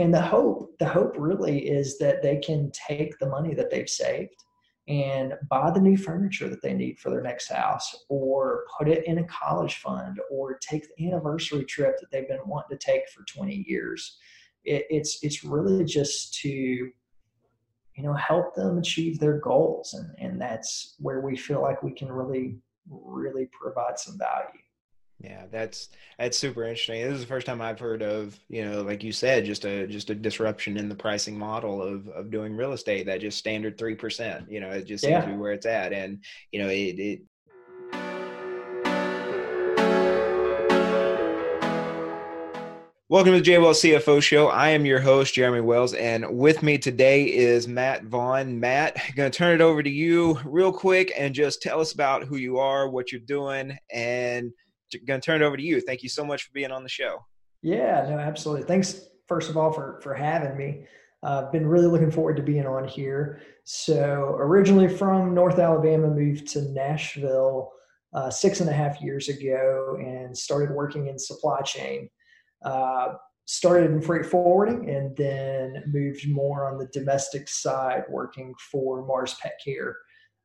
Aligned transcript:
and 0.00 0.14
the 0.14 0.20
hope, 0.20 0.78
the 0.78 0.88
hope 0.88 1.14
really 1.18 1.68
is 1.68 1.98
that 1.98 2.22
they 2.22 2.38
can 2.38 2.70
take 2.72 3.18
the 3.18 3.28
money 3.28 3.54
that 3.54 3.70
they've 3.70 3.88
saved 3.88 4.34
and 4.88 5.34
buy 5.48 5.70
the 5.70 5.80
new 5.80 5.96
furniture 5.96 6.48
that 6.48 6.62
they 6.62 6.72
need 6.72 6.98
for 6.98 7.10
their 7.10 7.22
next 7.22 7.52
house 7.52 7.94
or 8.08 8.64
put 8.76 8.88
it 8.88 9.06
in 9.06 9.18
a 9.18 9.24
college 9.24 9.76
fund 9.76 10.18
or 10.30 10.58
take 10.58 10.86
the 10.96 11.06
anniversary 11.06 11.64
trip 11.64 11.96
that 12.00 12.10
they've 12.10 12.28
been 12.28 12.40
wanting 12.46 12.76
to 12.76 12.84
take 12.84 13.08
for 13.10 13.24
20 13.24 13.64
years. 13.68 14.18
It, 14.64 14.86
it's 14.90 15.18
it's 15.22 15.44
really 15.44 15.84
just 15.84 16.34
to 16.40 16.48
you 16.48 18.02
know 18.02 18.14
help 18.14 18.54
them 18.54 18.78
achieve 18.78 19.18
their 19.18 19.38
goals 19.38 19.94
and 19.94 20.14
and 20.18 20.40
that's 20.40 20.96
where 20.98 21.20
we 21.20 21.36
feel 21.36 21.62
like 21.62 21.82
we 21.82 21.92
can 21.92 22.10
really 22.12 22.58
really 22.88 23.48
provide 23.58 23.98
some 23.98 24.18
value 24.18 24.60
yeah, 25.22 25.44
that's 25.50 25.90
that's 26.18 26.38
super 26.38 26.64
interesting. 26.64 27.02
This 27.02 27.14
is 27.14 27.20
the 27.20 27.26
first 27.26 27.46
time 27.46 27.60
I've 27.60 27.78
heard 27.78 28.02
of, 28.02 28.38
you 28.48 28.64
know, 28.64 28.80
like 28.80 29.04
you 29.04 29.12
said, 29.12 29.44
just 29.44 29.66
a 29.66 29.86
just 29.86 30.08
a 30.08 30.14
disruption 30.14 30.78
in 30.78 30.88
the 30.88 30.94
pricing 30.94 31.38
model 31.38 31.82
of 31.82 32.08
of 32.08 32.30
doing 32.30 32.56
real 32.56 32.72
estate. 32.72 33.04
That 33.04 33.20
just 33.20 33.36
standard 33.36 33.76
three 33.76 33.94
percent. 33.94 34.50
You 34.50 34.60
know, 34.60 34.70
it 34.70 34.86
just 34.86 35.02
seems 35.04 35.12
yeah. 35.12 35.20
to 35.20 35.26
be 35.26 35.36
where 35.36 35.52
it's 35.52 35.66
at, 35.66 35.92
and 35.92 36.24
you 36.52 36.62
know, 36.62 36.68
it, 36.68 36.98
it 36.98 37.20
Welcome 43.10 43.32
to 43.32 43.38
the 43.40 43.44
J 43.44 43.58
Wells 43.58 43.82
CFO 43.82 44.22
Show. 44.22 44.46
I 44.46 44.68
am 44.68 44.86
your 44.86 45.00
host, 45.00 45.34
Jeremy 45.34 45.60
Wells, 45.60 45.94
and 45.94 46.38
with 46.38 46.62
me 46.62 46.78
today 46.78 47.24
is 47.24 47.68
Matt 47.68 48.04
Vaughn. 48.04 48.58
Matt, 48.60 48.96
I'm 48.96 49.14
going 49.16 49.30
to 49.30 49.36
turn 49.36 49.52
it 49.52 49.60
over 49.60 49.82
to 49.82 49.90
you 49.90 50.38
real 50.44 50.72
quick 50.72 51.12
and 51.18 51.34
just 51.34 51.60
tell 51.60 51.80
us 51.80 51.92
about 51.92 52.22
who 52.22 52.36
you 52.36 52.58
are, 52.58 52.88
what 52.88 53.10
you're 53.10 53.20
doing, 53.20 53.76
and 53.92 54.52
going 55.06 55.20
to 55.20 55.24
turn 55.24 55.42
it 55.42 55.44
over 55.44 55.56
to 55.56 55.62
you. 55.62 55.80
Thank 55.80 56.02
you 56.02 56.08
so 56.08 56.24
much 56.24 56.44
for 56.44 56.52
being 56.52 56.70
on 56.70 56.82
the 56.82 56.88
show. 56.88 57.24
Yeah, 57.62 58.06
no, 58.08 58.18
absolutely. 58.18 58.66
Thanks, 58.66 59.08
first 59.28 59.50
of 59.50 59.56
all, 59.56 59.72
for 59.72 60.00
for 60.02 60.14
having 60.14 60.56
me. 60.56 60.86
I've 61.22 61.44
uh, 61.44 61.50
been 61.50 61.66
really 61.66 61.86
looking 61.86 62.10
forward 62.10 62.36
to 62.36 62.42
being 62.42 62.66
on 62.66 62.88
here. 62.88 63.42
So, 63.64 64.36
originally 64.38 64.88
from 64.88 65.34
North 65.34 65.58
Alabama, 65.58 66.08
moved 66.08 66.48
to 66.48 66.62
Nashville 66.72 67.70
uh, 68.14 68.30
six 68.30 68.60
and 68.60 68.70
a 68.70 68.72
half 68.72 69.02
years 69.02 69.28
ago 69.28 69.98
and 70.00 70.36
started 70.36 70.74
working 70.74 71.08
in 71.08 71.18
supply 71.18 71.60
chain. 71.60 72.08
Uh, 72.64 73.14
started 73.44 73.90
in 73.90 74.00
freight 74.00 74.24
forwarding 74.24 74.88
and 74.88 75.16
then 75.16 75.82
moved 75.88 76.28
more 76.28 76.70
on 76.70 76.78
the 76.78 76.88
domestic 76.92 77.48
side, 77.48 78.04
working 78.08 78.54
for 78.70 79.04
Mars 79.04 79.34
Pet 79.42 79.54
Care 79.62 79.96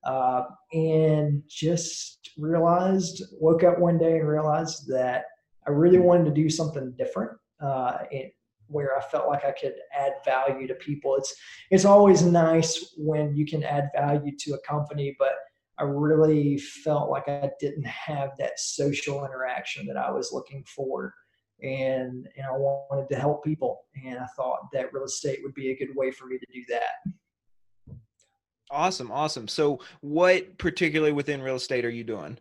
uh, 0.06 0.44
and 0.74 1.44
just 1.48 2.32
realized, 2.38 3.24
woke 3.40 3.64
up 3.64 3.80
one 3.80 3.98
day 3.98 4.20
and 4.20 4.28
realized 4.28 4.88
that 4.88 5.26
I 5.68 5.72
really 5.72 6.00
wanted 6.00 6.26
to 6.26 6.32
do 6.32 6.50
something 6.50 6.94
different. 6.98 7.32
Uh, 7.60 8.00
it, 8.12 8.34
where 8.68 8.98
I 8.98 9.02
felt 9.02 9.28
like 9.28 9.46
I 9.46 9.52
could 9.52 9.76
add 9.96 10.14
value 10.26 10.66
to 10.68 10.74
people. 10.76 11.16
It's 11.16 11.36
it's 11.70 11.86
always 11.86 12.24
nice 12.24 12.94
when 12.98 13.36
you 13.36 13.46
can 13.46 13.64
add 13.64 13.92
value 13.96 14.36
to 14.40 14.56
a 14.56 14.68
company, 14.68 15.16
but 15.20 15.36
I 15.78 15.84
really 15.84 16.58
felt 16.58 17.10
like 17.10 17.28
I 17.28 17.52
didn't 17.60 17.86
have 17.86 18.32
that 18.40 18.60
social 18.60 19.26
interaction 19.26 19.86
that 19.88 19.98
I 19.98 20.10
was 20.10 20.32
looking 20.32 20.64
for. 20.64 21.14
And, 21.62 22.28
and 22.36 22.46
I 22.46 22.52
wanted 22.52 23.08
to 23.10 23.20
help 23.20 23.44
people. 23.44 23.82
And 24.06 24.20
I 24.20 24.26
thought 24.38 24.60
that 24.74 24.94
real 24.94 25.06
estate 25.06 25.40
would 25.44 25.54
be 25.54 25.72
a 25.72 25.78
good 25.78 25.96
way 25.96 26.12
for 26.12 26.28
me 26.28 26.38
to 26.38 26.46
do 26.54 26.64
that. 26.70 27.12
Awesome, 28.72 29.12
awesome. 29.12 29.48
So, 29.48 29.80
what 30.02 30.58
particularly 30.58 31.14
within 31.14 31.42
real 31.42 31.56
estate 31.56 31.86
are 31.86 31.90
you 31.90 32.04
doing? 32.04 32.40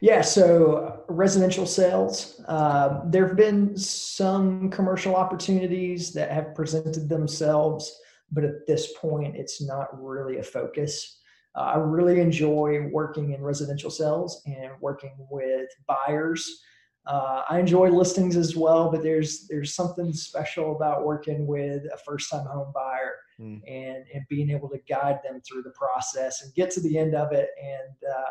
Yeah, 0.00 0.20
so 0.20 1.04
residential 1.08 1.66
sales. 1.66 2.40
Uh, 2.46 3.00
there 3.06 3.26
have 3.26 3.36
been 3.36 3.76
some 3.76 4.70
commercial 4.70 5.16
opportunities 5.16 6.12
that 6.12 6.30
have 6.30 6.54
presented 6.54 7.08
themselves, 7.08 7.94
but 8.30 8.44
at 8.44 8.66
this 8.66 8.92
point, 8.98 9.36
it's 9.36 9.62
not 9.62 9.88
really 9.92 10.38
a 10.38 10.42
focus. 10.42 11.20
Uh, 11.56 11.62
I 11.62 11.76
really 11.76 12.20
enjoy 12.20 12.88
working 12.92 13.32
in 13.32 13.42
residential 13.42 13.90
sales 13.90 14.42
and 14.46 14.72
working 14.80 15.14
with 15.30 15.68
buyers. 15.86 16.62
Uh, 17.06 17.42
I 17.48 17.58
enjoy 17.58 17.88
listings 17.88 18.36
as 18.36 18.54
well, 18.54 18.90
but 18.90 19.02
there's 19.02 19.46
there's 19.48 19.74
something 19.74 20.12
special 20.12 20.76
about 20.76 21.06
working 21.06 21.46
with 21.46 21.84
a 21.92 21.98
first 22.04 22.30
time 22.30 22.46
home 22.46 22.72
buyer 22.74 23.14
mm. 23.40 23.60
and 23.66 24.04
and 24.12 24.24
being 24.28 24.50
able 24.50 24.68
to 24.68 24.78
guide 24.88 25.20
them 25.24 25.40
through 25.40 25.62
the 25.62 25.70
process 25.70 26.42
and 26.42 26.54
get 26.54 26.70
to 26.72 26.80
the 26.80 26.98
end 26.98 27.14
of 27.14 27.32
it 27.32 27.50
and 27.62 28.10
uh, 28.10 28.30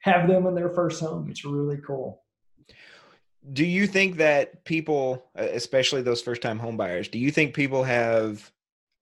have 0.00 0.28
them 0.28 0.46
in 0.46 0.54
their 0.54 0.70
first 0.70 1.00
home. 1.00 1.28
It's 1.30 1.44
really 1.44 1.78
cool. 1.86 2.22
Do 3.52 3.64
you 3.64 3.86
think 3.86 4.18
that 4.18 4.64
people, 4.64 5.24
especially 5.34 6.02
those 6.02 6.20
first 6.20 6.42
time 6.42 6.58
home 6.58 6.76
buyers, 6.76 7.08
do 7.08 7.18
you 7.18 7.30
think 7.30 7.54
people 7.54 7.82
have 7.84 8.50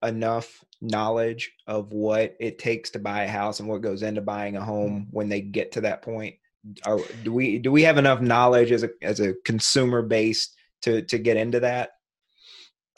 enough 0.01 0.63
knowledge 0.81 1.51
of 1.67 1.91
what 1.91 2.37
it 2.39 2.57
takes 2.57 2.89
to 2.91 2.99
buy 2.99 3.23
a 3.23 3.27
house 3.27 3.59
and 3.59 3.67
what 3.67 3.81
goes 3.81 4.01
into 4.01 4.21
buying 4.21 4.55
a 4.55 4.63
home 4.63 5.07
when 5.11 5.27
they 5.27 5.41
get 5.41 5.73
to 5.73 5.81
that 5.81 6.01
point? 6.01 6.35
Or 6.85 7.01
do 7.23 7.33
we 7.33 7.57
do 7.57 7.71
we 7.71 7.83
have 7.83 7.97
enough 7.97 8.21
knowledge 8.21 8.71
as 8.71 8.83
a 8.83 8.89
as 9.01 9.19
a 9.19 9.33
consumer 9.45 10.01
base 10.01 10.53
to 10.83 11.01
to 11.03 11.17
get 11.17 11.37
into 11.37 11.61
that? 11.61 11.98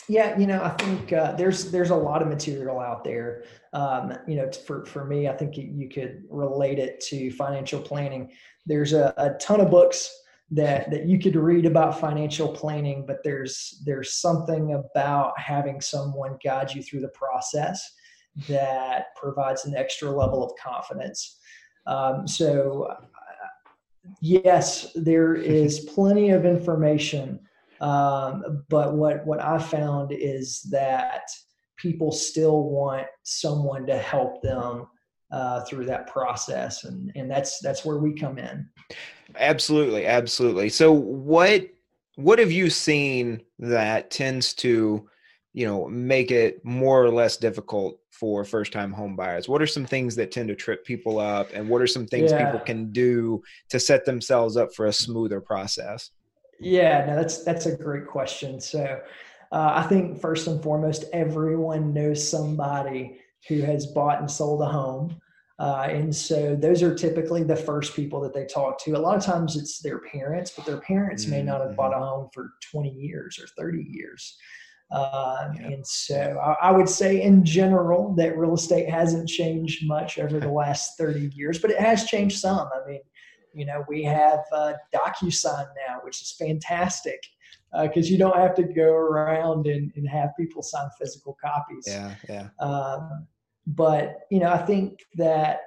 Yeah, 0.08 0.38
you 0.38 0.48
know, 0.48 0.64
I 0.64 0.70
think 0.70 1.14
uh, 1.14 1.34
there's 1.34 1.72
there's 1.72 1.92
a 1.92 1.96
lot 1.96 2.22
of 2.22 2.28
material 2.28 2.80
out 2.80 3.04
there. 3.04 3.44
Um, 3.74 4.14
you 4.28 4.36
know, 4.36 4.52
for 4.52 4.86
for 4.86 5.06
me, 5.06 5.28
I 5.28 5.34
think 5.34 5.58
you 5.58 5.90
could 5.90 6.24
relate 6.30 6.80
it 6.80 7.00
to 7.08 7.32
financial 7.32 7.80
planning. 7.80 8.32
There's 8.66 8.94
a, 8.94 9.14
a 9.18 9.32
ton 9.36 9.62
of 9.62 9.70
books 9.70 10.12
that 10.50 10.92
that 10.92 11.06
you 11.06 11.18
could 11.20 11.36
read 11.36 11.66
about 11.66 12.00
financial 12.00 12.50
planning, 12.50 13.06
but 13.06 13.24
there's 13.24 13.82
there's 13.86 14.14
something 14.14 14.74
about 14.74 15.40
having 15.40 15.80
someone 15.80 16.38
guide 16.44 16.74
you 16.74 16.84
through 16.84 17.02
the 17.02 17.10
process 17.10 17.90
that 18.48 19.16
provides 19.16 19.66
an 19.66 19.76
extra 19.76 20.10
level 20.10 20.44
of 20.44 20.52
confidence. 20.62 21.38
Um, 21.86 22.28
so, 22.28 22.88
uh, 22.90 23.06
yes, 24.22 24.92
there 24.96 25.36
is 25.36 25.82
plenty 25.82 26.30
of 26.30 26.46
information 26.46 27.40
um, 27.82 28.64
but 28.70 28.94
what 28.94 29.26
what 29.26 29.42
I 29.42 29.58
found 29.58 30.12
is 30.12 30.62
that 30.72 31.24
people 31.78 32.12
still 32.12 32.64
want 32.70 33.08
someone 33.24 33.88
to 33.88 33.98
help 33.98 34.42
them 34.44 34.88
uh, 35.32 35.62
through 35.66 35.86
that 35.86 36.08
process, 36.08 36.84
and 36.84 37.12
and 37.16 37.30
that's 37.30 37.60
that's 37.60 37.84
where 37.84 37.98
we 37.98 38.14
come 38.14 38.38
in. 38.38 38.70
Absolutely, 39.36 40.06
absolutely. 40.06 40.70
So 40.70 40.92
what 40.92 41.68
what 42.16 42.38
have 42.38 42.52
you 42.52 42.70
seen 42.70 43.42
that 43.60 44.12
tends 44.12 44.54
to 44.54 45.10
you 45.54 45.66
know 45.66 45.88
make 45.88 46.30
it 46.30 46.64
more 46.64 47.04
or 47.04 47.10
less 47.10 47.36
difficult 47.38 47.98
for 48.12 48.46
first 48.46 48.72
time 48.72 48.92
home 48.92 49.16
buyers 49.16 49.50
what 49.50 49.62
are 49.62 49.68
some 49.68 49.86
things 49.86 50.16
that 50.16 50.32
tend 50.32 50.48
to 50.48 50.56
trip 50.56 50.86
people 50.86 51.20
up 51.20 51.50
and 51.54 51.68
what 51.68 51.82
are 51.82 51.88
some 51.88 52.06
things 52.06 52.32
yeah. 52.32 52.46
people 52.46 52.60
can 52.60 52.92
do 52.92 53.42
to 53.70 53.80
set 53.80 54.06
themselves 54.06 54.56
up 54.56 54.74
for 54.76 54.86
a 54.86 54.94
smoother 54.94 55.42
process 55.42 56.12
yeah, 56.62 57.06
no, 57.06 57.16
that's 57.16 57.44
that's 57.44 57.66
a 57.66 57.76
great 57.76 58.08
question. 58.08 58.60
So, 58.62 59.02
uh, 59.52 59.72
I 59.76 59.84
think 59.84 60.20
first 60.20 60.48
and 60.48 60.62
foremost, 60.62 61.06
everyone 61.14 61.94
knows 61.94 62.28
somebody 62.28 63.20
who 63.48 63.62
has 63.62 63.88
bought 63.88 64.20
and 64.20 64.30
sold 64.30 64.62
a 64.62 64.66
home. 64.66 65.20
Uh, 65.60 65.88
and 65.90 66.16
so 66.16 66.56
those 66.56 66.82
are 66.82 66.96
typically 66.96 67.44
the 67.44 67.56
first 67.56 67.96
people 67.96 68.20
that 68.22 68.34
they 68.34 68.46
talk 68.46 68.84
to. 68.84 68.94
A 68.94 68.98
lot 68.98 69.16
of 69.16 69.24
times 69.24 69.56
it's 69.56 69.80
their 69.80 70.00
parents, 70.00 70.52
but 70.56 70.66
their 70.66 70.80
parents 70.82 71.28
may 71.28 71.44
not 71.44 71.62
have 71.62 71.76
bought 71.76 71.94
a 71.94 71.98
mm-hmm. 71.98 72.04
home 72.04 72.30
for 72.34 72.54
20 72.72 72.90
years 72.90 73.38
or 73.40 73.46
30 73.64 73.86
years. 73.88 74.38
Uh, 74.92 75.52
yeah. 75.56 75.68
And 75.68 75.88
so 75.88 76.40
I, 76.44 76.70
I, 76.70 76.72
would 76.72 76.90
say, 76.90 77.22
in 77.22 77.46
general, 77.46 78.14
that 78.16 78.38
real 78.38 78.56
estate 78.56 78.90
hasn't 78.90 79.30
changed 79.30 79.88
much 79.88 80.20
over 80.20 80.40
the 80.40 80.52
last 80.52 80.98
30 80.98 81.32
years, 81.34 81.60
but 81.60 81.72
it 81.72 81.80
has 81.80 82.06
changed 82.06 82.40
some. 82.40 82.68
I 82.74 82.90
mean, 82.90 83.02
you 83.54 83.66
know, 83.66 83.84
we 83.88 84.04
have 84.04 84.40
uh, 84.52 84.74
DocuSign 84.94 85.68
now, 85.88 86.00
which 86.04 86.22
is 86.22 86.32
fantastic 86.32 87.22
because 87.82 88.08
uh, 88.08 88.12
you 88.12 88.18
don't 88.18 88.38
have 88.38 88.54
to 88.56 88.64
go 88.64 88.94
around 88.94 89.68
and, 89.68 89.92
and 89.96 90.08
have 90.08 90.32
people 90.38 90.62
sign 90.62 90.90
physical 91.00 91.38
copies. 91.44 91.86
Yeah, 91.88 92.16
yeah. 92.28 92.48
Um, 92.60 93.28
but 93.68 94.20
you 94.30 94.40
know, 94.40 94.52
I 94.52 94.58
think 94.58 95.00
that 95.16 95.62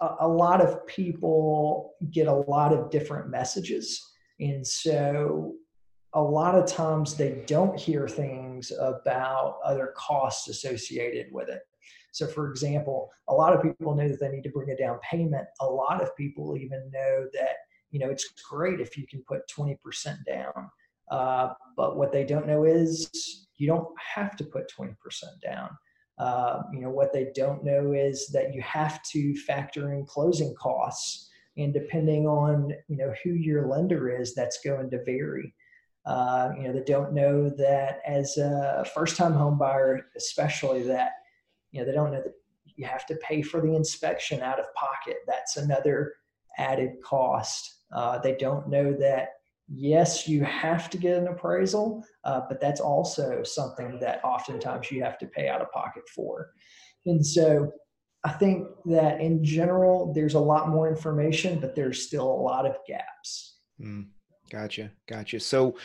a, 0.00 0.16
a 0.20 0.28
lot 0.28 0.60
of 0.60 0.86
people 0.86 1.94
get 2.10 2.26
a 2.26 2.34
lot 2.34 2.72
of 2.72 2.90
different 2.90 3.30
messages, 3.30 4.12
and 4.40 4.66
so 4.66 5.54
a 6.14 6.22
lot 6.22 6.54
of 6.54 6.66
times 6.66 7.14
they 7.14 7.42
don't 7.46 7.78
hear 7.78 8.06
things 8.06 8.70
about 8.78 9.58
other 9.64 9.94
costs 9.96 10.48
associated 10.48 11.26
with 11.32 11.48
it. 11.48 11.62
So, 12.12 12.26
for 12.26 12.50
example, 12.50 13.10
a 13.28 13.34
lot 13.34 13.54
of 13.54 13.62
people 13.62 13.94
know 13.94 14.08
that 14.08 14.20
they 14.20 14.28
need 14.28 14.44
to 14.44 14.50
bring 14.50 14.70
a 14.70 14.76
down 14.76 14.98
payment. 15.10 15.46
A 15.60 15.66
lot 15.66 16.02
of 16.02 16.16
people 16.16 16.56
even 16.56 16.90
know 16.92 17.26
that 17.32 17.56
you 17.90 17.98
know 17.98 18.10
it's 18.10 18.28
great 18.48 18.80
if 18.80 18.96
you 18.96 19.06
can 19.06 19.22
put 19.26 19.48
20% 19.48 19.76
down. 20.26 20.70
Uh, 21.10 21.52
but 21.76 21.96
what 21.96 22.12
they 22.12 22.24
don't 22.24 22.46
know 22.46 22.64
is 22.64 23.48
you 23.56 23.66
don't 23.66 23.88
have 23.98 24.36
to 24.36 24.44
put 24.44 24.70
20% 24.78 24.94
down. 25.42 25.70
Uh, 26.18 26.62
you 26.72 26.80
know 26.80 26.90
what 26.90 27.12
they 27.12 27.32
don't 27.34 27.64
know 27.64 27.92
is 27.92 28.28
that 28.28 28.54
you 28.54 28.60
have 28.62 29.02
to 29.02 29.34
factor 29.34 29.92
in 29.94 30.04
closing 30.04 30.54
costs, 30.54 31.30
and 31.56 31.72
depending 31.72 32.26
on 32.26 32.70
you 32.88 32.96
know 32.96 33.12
who 33.24 33.30
your 33.30 33.66
lender 33.66 34.20
is, 34.20 34.34
that's 34.34 34.60
going 34.64 34.90
to 34.90 35.02
vary. 35.04 35.54
Uh, 36.04 36.50
you 36.56 36.64
know, 36.64 36.72
they 36.72 36.84
don't 36.84 37.12
know 37.12 37.48
that 37.48 38.00
as 38.04 38.36
a 38.36 38.84
first-time 38.92 39.32
home 39.32 39.56
buyer, 39.56 40.06
especially 40.16 40.82
that, 40.82 41.12
you 41.72 41.80
know, 41.80 41.86
they 41.86 41.92
don't 41.92 42.12
know 42.12 42.22
that 42.22 42.34
you 42.76 42.86
have 42.86 43.06
to 43.06 43.16
pay 43.16 43.42
for 43.42 43.60
the 43.60 43.74
inspection 43.74 44.40
out 44.40 44.60
of 44.60 44.66
pocket. 44.74 45.16
That's 45.26 45.56
another 45.56 46.14
added 46.58 46.92
cost. 47.04 47.80
Uh, 47.92 48.18
they 48.18 48.34
don't 48.36 48.68
know 48.68 48.92
that 48.94 49.30
yes, 49.68 50.28
you 50.28 50.44
have 50.44 50.90
to 50.90 50.98
get 50.98 51.16
an 51.16 51.28
appraisal, 51.28 52.04
uh, 52.24 52.42
but 52.48 52.60
that's 52.60 52.80
also 52.80 53.42
something 53.42 53.98
that 54.00 54.22
oftentimes 54.24 54.90
you 54.90 55.02
have 55.02 55.18
to 55.18 55.26
pay 55.26 55.48
out 55.48 55.60
of 55.60 55.70
pocket 55.72 56.02
for. 56.14 56.50
And 57.06 57.24
so 57.24 57.72
I 58.24 58.30
think 58.30 58.68
that 58.86 59.20
in 59.20 59.42
general, 59.42 60.12
there's 60.12 60.34
a 60.34 60.40
lot 60.40 60.68
more 60.68 60.88
information, 60.88 61.58
but 61.58 61.74
there's 61.74 62.06
still 62.06 62.30
a 62.30 62.42
lot 62.42 62.66
of 62.66 62.76
gaps. 62.86 63.58
Mm, 63.80 64.08
gotcha. 64.50 64.90
Gotcha. 65.08 65.40
So 65.40 65.76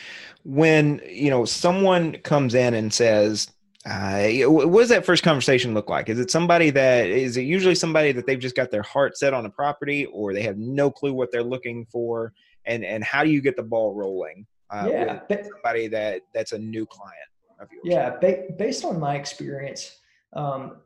when, 0.44 1.01
you 1.10 1.30
know, 1.30 1.45
someone 1.45 2.13
comes 2.18 2.54
in 2.54 2.74
and 2.74 2.94
says, 2.94 3.51
uh, 3.88 4.50
what 4.50 4.81
does 4.81 4.89
that 4.89 5.06
first 5.06 5.24
conversation 5.24 5.74
look 5.74 5.89
like? 5.89 6.10
Is 6.10 6.19
it 6.19 6.30
somebody 6.30 6.72
that 6.72 7.07
is 7.07 7.38
it 7.38 7.44
usually 7.44 7.75
somebody 7.75 8.12
that 8.12 8.25
they've 8.25 8.39
just 8.39 8.56
got 8.56 8.69
their 8.69 8.81
heart 8.84 9.18
set 9.18 9.34
on 9.34 9.45
a 9.45 9.50
property 9.50 10.06
or 10.07 10.34
they 10.34 10.42
have 10.42 10.57
no 10.57 10.92
clue 10.92 11.13
what 11.13 11.31
they're 11.31 11.44
looking 11.44 11.86
for? 11.86 12.34
And, 12.66 12.84
and 12.84 13.01
how 13.04 13.24
do 13.24 13.30
you 13.30 13.42
get 13.42 13.56
the 13.56 13.63
ball 13.63 13.94
rolling? 13.94 14.45
Uh, 14.69 14.89
yeah, 14.92 15.19
with 15.30 15.48
somebody 15.54 15.88
that 15.88 16.24
that's 16.34 16.51
a 16.51 16.57
new 16.57 16.86
client 16.86 17.16
of 17.62 17.69
yours. 17.72 17.84
Yeah. 17.86 18.18
Ba- 18.19 18.44
based 18.57 18.84
on 18.84 19.00
my 19.00 19.16
experience, 19.16 19.98
um, 20.34 20.81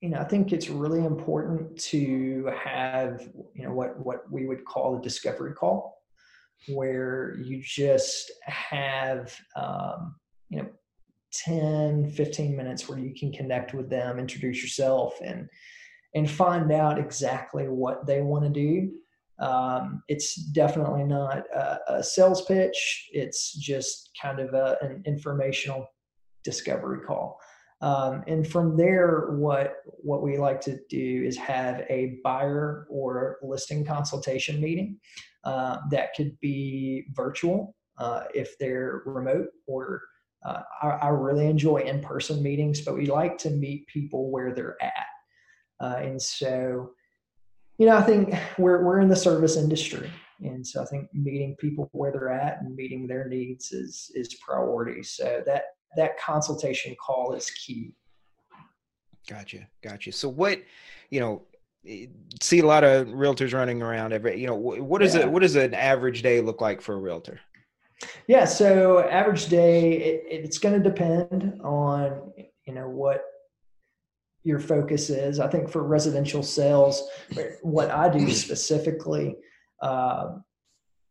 you 0.00 0.08
know, 0.08 0.18
I 0.18 0.24
think 0.24 0.52
it's 0.52 0.70
really 0.70 1.04
important 1.04 1.78
to 1.80 2.50
have, 2.56 3.28
you 3.54 3.64
know, 3.64 3.72
what, 3.72 3.98
what 3.98 4.30
we 4.32 4.46
would 4.46 4.64
call 4.64 4.98
a 4.98 5.02
discovery 5.02 5.52
call, 5.52 6.02
where 6.68 7.36
you 7.42 7.60
just 7.62 8.32
have, 8.46 9.36
um, 9.56 10.14
you 10.48 10.62
know, 10.62 10.68
10, 11.32 12.10
15 12.10 12.56
minutes 12.56 12.88
where 12.88 12.98
you 12.98 13.14
can 13.14 13.32
connect 13.32 13.74
with 13.74 13.90
them, 13.90 14.18
introduce 14.18 14.62
yourself 14.62 15.14
and, 15.24 15.48
and 16.14 16.30
find 16.30 16.72
out 16.72 16.98
exactly 16.98 17.68
what 17.68 18.06
they 18.06 18.20
want 18.22 18.44
to 18.44 18.50
do. 18.50 18.90
Um, 19.38 20.02
it's 20.08 20.34
definitely 20.34 21.04
not 21.04 21.44
a, 21.54 21.78
a, 21.88 22.02
sales 22.02 22.42
pitch. 22.42 23.08
It's 23.12 23.52
just 23.52 24.10
kind 24.20 24.40
of 24.40 24.52
a, 24.54 24.76
an 24.80 25.02
informational 25.06 25.86
discovery 26.42 27.00
call. 27.06 27.38
Um, 27.80 28.24
and 28.26 28.46
from 28.46 28.76
there, 28.76 29.28
what 29.30 29.76
what 29.84 30.22
we 30.22 30.36
like 30.36 30.60
to 30.62 30.80
do 30.90 31.22
is 31.24 31.36
have 31.36 31.84
a 31.88 32.18
buyer 32.24 32.88
or 32.90 33.38
listing 33.40 33.84
consultation 33.84 34.60
meeting 34.60 34.98
uh, 35.44 35.76
that 35.92 36.14
could 36.16 36.38
be 36.40 37.06
virtual 37.12 37.76
uh, 37.98 38.24
if 38.34 38.58
they're 38.58 39.02
remote, 39.06 39.48
or 39.68 40.02
uh, 40.44 40.62
I, 40.82 40.88
I, 40.88 41.08
really 41.08 41.46
enjoy 41.46 41.78
in 41.78 42.00
person 42.00 42.42
meetings, 42.42 42.82
but 42.82 42.94
we 42.94 43.06
like 43.06 43.38
to 43.38 43.50
meet 43.50 43.86
people 43.88 44.30
where 44.30 44.54
they're 44.54 44.76
at. 44.80 45.06
Uh, 45.80 45.96
and 45.98 46.22
so, 46.22 46.92
you 47.78 47.86
know, 47.86 47.96
I 47.96 48.02
think 48.02 48.34
we're 48.56 48.84
we're 48.84 49.00
in 49.00 49.08
the 49.08 49.16
service 49.16 49.56
industry, 49.56 50.10
and 50.40 50.66
so 50.66 50.82
I 50.82 50.86
think 50.86 51.08
meeting 51.12 51.56
people 51.58 51.88
where 51.92 52.12
they're 52.12 52.32
at 52.32 52.62
and 52.62 52.74
meeting 52.74 53.06
their 53.06 53.28
needs 53.28 53.72
is 53.72 54.10
is 54.14 54.34
priority. 54.34 55.02
So 55.02 55.42
that 55.46 55.64
that 55.96 56.18
consultation 56.20 56.94
call 57.04 57.34
is 57.34 57.50
key. 57.50 57.92
Gotcha, 59.28 59.66
gotcha. 59.82 60.12
So 60.12 60.28
what, 60.28 60.62
you 61.10 61.20
know, 61.20 61.42
see 62.40 62.60
a 62.60 62.66
lot 62.66 62.84
of 62.84 63.08
realtors 63.08 63.52
running 63.52 63.82
around 63.82 64.12
every. 64.12 64.40
You 64.40 64.46
know, 64.46 64.54
what 64.54 65.02
is 65.02 65.14
yeah. 65.14 65.22
it? 65.22 65.30
What 65.30 65.42
does 65.42 65.56
an 65.56 65.74
average 65.74 66.22
day 66.22 66.40
look 66.40 66.60
like 66.60 66.80
for 66.80 66.94
a 66.94 66.98
realtor? 66.98 67.40
Yeah, 68.26 68.44
so 68.44 69.00
average 69.00 69.46
day, 69.46 69.92
it, 69.92 70.24
it's 70.28 70.58
going 70.58 70.80
to 70.80 70.88
depend 70.90 71.60
on 71.62 72.32
you 72.66 72.74
know 72.74 72.88
what 72.88 73.22
your 74.44 74.60
focus 74.60 75.10
is. 75.10 75.40
I 75.40 75.48
think 75.48 75.68
for 75.68 75.82
residential 75.82 76.42
sales, 76.42 77.02
what 77.62 77.90
I 77.90 78.08
do 78.08 78.30
specifically, 78.30 79.36
uh, 79.82 80.36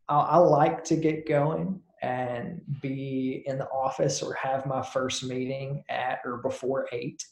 I, 0.08 0.16
I 0.18 0.36
like 0.38 0.84
to 0.84 0.96
get 0.96 1.28
going 1.28 1.80
and 2.02 2.60
be 2.80 3.42
in 3.46 3.58
the 3.58 3.68
office 3.68 4.22
or 4.22 4.32
have 4.34 4.66
my 4.66 4.82
first 4.82 5.24
meeting 5.24 5.82
at 5.88 6.20
or 6.24 6.38
before 6.38 6.88
eight. 6.92 7.24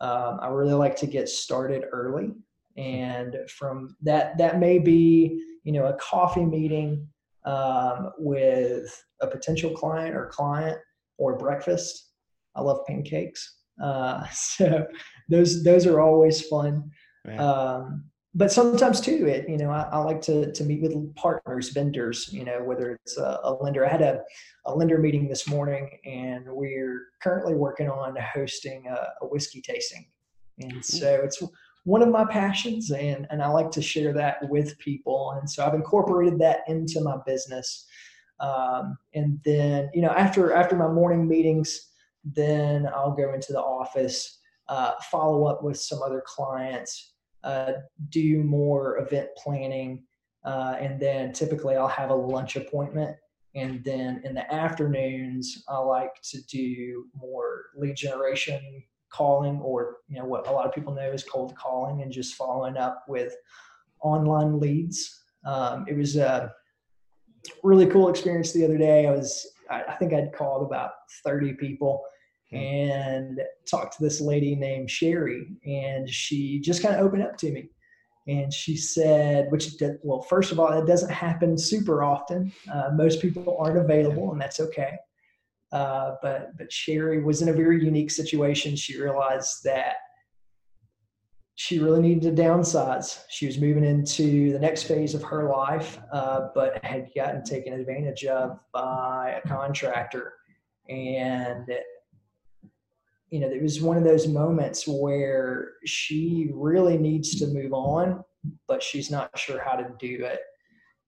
Um, 0.00 0.38
I 0.40 0.48
really 0.48 0.74
like 0.74 0.96
to 0.96 1.06
get 1.06 1.28
started 1.28 1.84
early, 1.92 2.32
and 2.76 3.36
from 3.48 3.96
that, 4.02 4.38
that 4.38 4.58
may 4.58 4.78
be 4.78 5.44
you 5.62 5.72
know 5.72 5.86
a 5.86 5.94
coffee 5.94 6.44
meeting 6.44 7.08
um, 7.44 8.12
with 8.18 9.04
a 9.20 9.26
potential 9.26 9.70
client 9.70 10.14
or 10.14 10.26
client 10.26 10.78
or 11.18 11.36
breakfast. 11.36 12.10
I 12.54 12.60
love 12.60 12.80
pancakes, 12.86 13.56
uh, 13.82 14.24
so 14.32 14.86
those 15.28 15.62
those 15.62 15.86
are 15.86 16.00
always 16.00 16.42
fun. 16.42 16.90
Um, 17.38 18.04
but 18.34 18.50
sometimes 18.50 19.00
too, 19.00 19.26
it 19.26 19.48
you 19.48 19.58
know 19.58 19.70
I, 19.70 19.88
I, 19.92 19.98
like 19.98 20.20
to 20.22 20.52
to 20.52 20.64
meet 20.64 20.82
with 20.82 21.14
partners, 21.14 21.68
vendors. 21.68 22.30
You 22.32 22.44
know 22.44 22.62
whether 22.64 22.92
it's 22.92 23.18
a, 23.18 23.40
a, 23.44 23.52
lender. 23.60 23.86
I 23.86 23.90
had 23.90 24.02
a, 24.02 24.22
a 24.64 24.74
lender 24.74 24.98
meeting 24.98 25.28
this 25.28 25.46
morning, 25.46 25.98
and 26.04 26.46
we're 26.48 27.08
currently 27.22 27.54
working 27.54 27.90
on 27.90 28.16
hosting 28.16 28.86
a, 28.88 29.24
a 29.24 29.26
whiskey 29.26 29.60
tasting, 29.60 30.06
and 30.58 30.84
so 30.84 31.20
it's 31.22 31.42
one 31.84 32.02
of 32.02 32.08
my 32.08 32.24
passions, 32.24 32.90
and 32.90 33.26
and 33.30 33.42
I 33.42 33.48
like 33.48 33.70
to 33.72 33.82
share 33.82 34.12
that 34.14 34.48
with 34.48 34.78
people, 34.78 35.36
and 35.38 35.48
so 35.48 35.64
I've 35.66 35.74
incorporated 35.74 36.38
that 36.40 36.60
into 36.68 37.00
my 37.00 37.16
business. 37.26 37.86
Um, 38.40 38.98
and 39.14 39.38
then 39.44 39.90
you 39.94 40.02
know 40.02 40.10
after 40.10 40.52
after 40.52 40.76
my 40.76 40.88
morning 40.88 41.26
meetings, 41.28 41.90
then 42.24 42.88
I'll 42.94 43.14
go 43.14 43.34
into 43.34 43.52
the 43.52 43.60
office, 43.60 44.40
uh, 44.68 44.92
follow 45.10 45.46
up 45.46 45.62
with 45.62 45.78
some 45.78 46.02
other 46.02 46.22
clients 46.26 47.12
uh, 47.44 47.72
do 48.10 48.42
more 48.42 48.98
event 48.98 49.28
planning. 49.36 50.04
Uh, 50.44 50.76
and 50.80 51.00
then 51.00 51.32
typically 51.32 51.76
I'll 51.76 51.88
have 51.88 52.10
a 52.10 52.14
lunch 52.14 52.56
appointment. 52.56 53.16
And 53.54 53.84
then 53.84 54.22
in 54.24 54.34
the 54.34 54.52
afternoons, 54.52 55.62
I 55.68 55.78
like 55.78 56.14
to 56.30 56.40
do 56.42 57.06
more 57.14 57.66
lead 57.76 57.96
generation 57.96 58.82
calling, 59.12 59.60
or 59.60 59.98
you 60.08 60.18
know 60.18 60.24
what 60.24 60.46
a 60.48 60.50
lot 60.50 60.66
of 60.66 60.72
people 60.72 60.94
know 60.94 61.10
is 61.12 61.24
cold 61.24 61.54
calling, 61.56 62.02
and 62.02 62.12
just 62.12 62.34
following 62.34 62.76
up 62.76 63.04
with 63.08 63.34
online 64.00 64.58
leads. 64.58 65.22
Um, 65.44 65.84
it 65.88 65.96
was 65.96 66.16
a 66.16 66.52
really 67.62 67.86
cool 67.86 68.08
experience 68.08 68.52
the 68.52 68.64
other 68.64 68.78
day. 68.78 69.06
I 69.06 69.10
was 69.10 69.46
I 69.70 69.94
think 69.94 70.12
I'd 70.12 70.34
called 70.34 70.66
about 70.66 70.90
30 71.24 71.54
people 71.54 72.02
Hmm. 72.52 72.58
and 72.58 73.40
talked 73.68 73.96
to 73.96 74.02
this 74.02 74.20
lady 74.20 74.54
named 74.54 74.90
Sherry, 74.90 75.46
and 75.64 76.08
she 76.08 76.60
just 76.60 76.82
kind 76.82 76.94
of 76.94 77.04
opened 77.04 77.22
up 77.22 77.36
to 77.38 77.50
me. 77.50 77.70
And 78.28 78.52
she 78.52 78.76
said, 78.76 79.50
which, 79.50 79.78
did, 79.78 79.98
well, 80.02 80.20
first 80.20 80.52
of 80.52 80.60
all, 80.60 80.70
that 80.70 80.86
doesn't 80.86 81.10
happen 81.10 81.58
super 81.58 82.04
often. 82.04 82.52
Uh, 82.72 82.90
most 82.94 83.20
people 83.20 83.56
aren't 83.58 83.78
available, 83.78 84.30
and 84.32 84.40
that's 84.40 84.60
okay. 84.60 84.96
Uh, 85.72 86.16
but 86.22 86.56
but 86.58 86.70
Sherry 86.70 87.22
was 87.22 87.42
in 87.42 87.48
a 87.48 87.52
very 87.52 87.82
unique 87.82 88.10
situation. 88.10 88.76
She 88.76 89.00
realized 89.00 89.64
that 89.64 89.94
she 91.54 91.78
really 91.78 92.00
needed 92.00 92.36
to 92.36 92.42
downsize. 92.42 93.22
She 93.28 93.46
was 93.46 93.58
moving 93.58 93.84
into 93.84 94.52
the 94.52 94.58
next 94.58 94.84
phase 94.84 95.14
of 95.14 95.22
her 95.22 95.50
life, 95.50 95.98
uh, 96.12 96.48
but 96.54 96.82
had 96.84 97.10
gotten 97.14 97.42
taken 97.44 97.72
advantage 97.72 98.24
of 98.24 98.58
by 98.72 99.40
a 99.42 99.48
contractor. 99.48 100.34
And 100.88 101.68
you 103.30 103.40
know, 103.40 103.48
it 103.48 103.62
was 103.62 103.80
one 103.80 103.96
of 103.96 104.04
those 104.04 104.28
moments 104.28 104.86
where 104.86 105.72
she 105.86 106.50
really 106.52 106.98
needs 106.98 107.38
to 107.38 107.46
move 107.46 107.72
on, 107.72 108.22
but 108.68 108.82
she's 108.82 109.10
not 109.10 109.36
sure 109.38 109.62
how 109.64 109.74
to 109.74 109.90
do 109.98 110.24
it. 110.24 110.40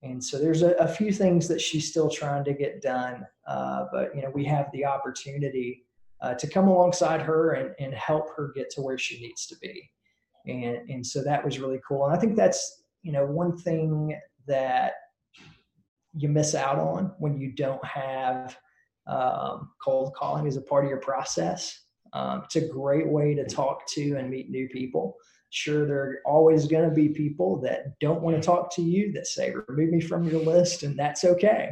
And 0.05 0.23
so 0.23 0.37
there's 0.37 0.61
a, 0.61 0.71
a 0.75 0.87
few 0.87 1.11
things 1.11 1.47
that 1.47 1.59
she's 1.59 1.89
still 1.89 2.09
trying 2.09 2.43
to 2.45 2.53
get 2.53 2.81
done. 2.81 3.25
Uh, 3.47 3.85
but, 3.91 4.15
you 4.15 4.21
know, 4.21 4.29
we 4.29 4.45
have 4.45 4.71
the 4.71 4.85
opportunity 4.85 5.85
uh, 6.21 6.35
to 6.35 6.47
come 6.47 6.67
alongside 6.67 7.21
her 7.21 7.53
and, 7.53 7.75
and 7.79 7.93
help 7.93 8.29
her 8.37 8.51
get 8.55 8.69
to 8.71 8.81
where 8.81 8.97
she 8.97 9.19
needs 9.19 9.45
to 9.47 9.55
be. 9.61 9.89
And, 10.47 10.89
and 10.89 11.05
so 11.05 11.23
that 11.23 11.43
was 11.43 11.59
really 11.59 11.79
cool. 11.87 12.05
And 12.05 12.15
I 12.15 12.19
think 12.19 12.35
that's, 12.35 12.83
you 13.01 13.11
know, 13.11 13.25
one 13.25 13.57
thing 13.57 14.17
that 14.47 14.93
you 16.13 16.29
miss 16.29 16.55
out 16.55 16.77
on 16.77 17.11
when 17.17 17.37
you 17.37 17.51
don't 17.51 17.83
have 17.83 18.57
um, 19.07 19.71
cold 19.83 20.13
calling 20.15 20.47
as 20.47 20.55
a 20.55 20.61
part 20.61 20.85
of 20.85 20.89
your 20.89 20.99
process 20.99 21.85
um, 22.15 22.43
it's 22.45 22.55
a 22.55 22.61
great 22.61 23.07
way 23.07 23.35
to 23.35 23.45
talk 23.45 23.85
to 23.87 24.15
and 24.15 24.29
meet 24.29 24.49
new 24.49 24.69
people. 24.69 25.17
Sure, 25.55 25.85
there 25.85 25.97
are 25.99 26.21
always 26.25 26.67
going 26.67 26.83
to 26.83 26.93
be 26.93 27.07
people 27.07 27.61
that 27.61 27.97
don't 28.01 28.21
want 28.21 28.35
to 28.35 28.41
talk 28.41 28.75
to 28.75 28.81
you 28.81 29.13
that 29.13 29.25
say, 29.25 29.53
remove 29.69 29.89
me 29.89 30.01
from 30.01 30.25
your 30.25 30.41
list, 30.41 30.83
and 30.83 30.99
that's 30.99 31.23
okay. 31.23 31.71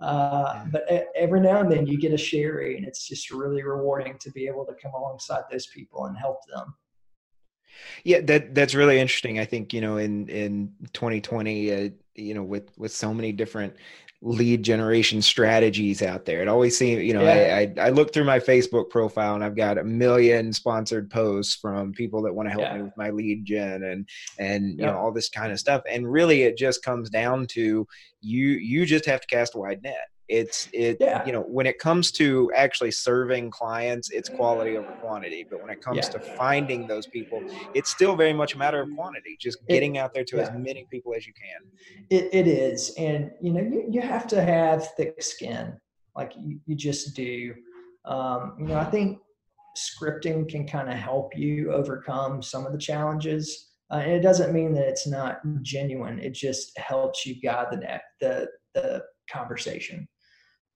Uh, 0.00 0.66
but 0.70 0.86
every 1.16 1.40
now 1.40 1.60
and 1.60 1.72
then 1.72 1.86
you 1.86 1.98
get 1.98 2.12
a 2.12 2.18
Sherry, 2.18 2.76
and 2.76 2.86
it's 2.86 3.08
just 3.08 3.30
really 3.30 3.62
rewarding 3.62 4.18
to 4.18 4.30
be 4.32 4.46
able 4.46 4.66
to 4.66 4.74
come 4.74 4.92
alongside 4.92 5.44
those 5.50 5.66
people 5.68 6.04
and 6.04 6.18
help 6.18 6.40
them. 6.46 6.74
Yeah, 8.04 8.20
that 8.20 8.54
that's 8.54 8.74
really 8.74 9.00
interesting. 9.00 9.38
I 9.38 9.46
think 9.46 9.72
you 9.72 9.80
know 9.80 9.96
in 9.96 10.28
in 10.28 10.74
2020, 10.92 11.72
uh, 11.72 11.88
you 12.16 12.34
know 12.34 12.42
with 12.42 12.70
with 12.76 12.92
so 12.92 13.12
many 13.14 13.32
different 13.32 13.74
lead 14.22 14.62
generation 14.62 15.20
strategies 15.20 16.02
out 16.02 16.24
there. 16.24 16.40
It 16.40 16.48
always 16.48 16.76
seems, 16.76 17.04
you 17.04 17.12
know, 17.12 17.22
yeah. 17.22 17.70
I, 17.76 17.80
I, 17.80 17.86
I 17.86 17.90
look 17.90 18.12
through 18.12 18.24
my 18.24 18.40
Facebook 18.40 18.88
profile 18.88 19.34
and 19.34 19.44
I've 19.44 19.56
got 19.56 19.78
a 19.78 19.84
million 19.84 20.52
sponsored 20.52 21.10
posts 21.10 21.54
from 21.54 21.92
people 21.92 22.22
that 22.22 22.34
want 22.34 22.48
to 22.48 22.50
help 22.50 22.62
yeah. 22.62 22.76
me 22.76 22.82
with 22.82 22.96
my 22.96 23.10
lead 23.10 23.44
gen 23.44 23.82
and 23.82 24.08
and 24.38 24.78
you 24.78 24.86
know 24.86 24.96
all 24.96 25.12
this 25.12 25.28
kind 25.28 25.52
of 25.52 25.58
stuff. 25.58 25.82
And 25.90 26.10
really, 26.10 26.42
it 26.42 26.56
just 26.56 26.82
comes 26.82 27.10
down 27.10 27.46
to 27.48 27.86
you. 28.20 28.48
You 28.50 28.86
just 28.86 29.06
have 29.06 29.20
to 29.20 29.26
cast 29.26 29.54
a 29.54 29.58
wide 29.58 29.82
net. 29.82 30.08
It's 30.28 30.68
it 30.72 30.96
yeah. 31.00 31.24
you 31.24 31.32
know 31.32 31.42
when 31.42 31.66
it 31.66 31.78
comes 31.78 32.10
to 32.12 32.50
actually 32.54 32.90
serving 32.90 33.50
clients, 33.50 34.10
it's 34.10 34.28
quality 34.28 34.76
over 34.76 34.90
quantity. 35.00 35.46
But 35.48 35.62
when 35.62 35.70
it 35.70 35.80
comes 35.80 35.98
yeah. 35.98 36.08
to 36.10 36.18
finding 36.18 36.86
those 36.86 37.06
people, 37.06 37.42
it's 37.74 37.90
still 37.90 38.16
very 38.16 38.32
much 38.32 38.54
a 38.54 38.58
matter 38.58 38.80
of 38.80 38.88
quantity. 38.96 39.36
Just 39.40 39.64
getting 39.68 39.96
it, 39.96 39.98
out 40.00 40.14
there 40.14 40.24
to 40.24 40.36
yeah. 40.36 40.42
as 40.42 40.50
many 40.52 40.86
people 40.90 41.14
as 41.16 41.26
you 41.26 41.32
can. 41.34 42.06
It, 42.10 42.28
it 42.32 42.48
is, 42.48 42.92
and 42.98 43.30
you 43.40 43.52
know 43.52 43.60
you, 43.60 43.86
you 43.88 44.00
have 44.00 44.26
to 44.28 44.42
have 44.42 44.94
thick 44.94 45.22
skin, 45.22 45.74
like 46.16 46.32
you, 46.38 46.58
you 46.66 46.74
just 46.74 47.14
do. 47.14 47.54
Um, 48.04 48.56
you 48.58 48.66
know, 48.66 48.76
I 48.76 48.84
think 48.84 49.18
scripting 49.76 50.48
can 50.48 50.66
kind 50.66 50.88
of 50.88 50.96
help 50.96 51.36
you 51.36 51.72
overcome 51.72 52.42
some 52.42 52.66
of 52.66 52.72
the 52.72 52.78
challenges. 52.78 53.74
Uh, 53.90 53.96
and 53.96 54.12
it 54.12 54.20
doesn't 54.20 54.52
mean 54.52 54.72
that 54.74 54.88
it's 54.88 55.06
not 55.06 55.40
genuine. 55.62 56.18
It 56.18 56.34
just 56.34 56.76
helps 56.78 57.24
you 57.24 57.40
guide 57.40 57.68
the 57.70 58.00
the 58.20 58.48
the 58.74 59.02
conversation. 59.30 60.08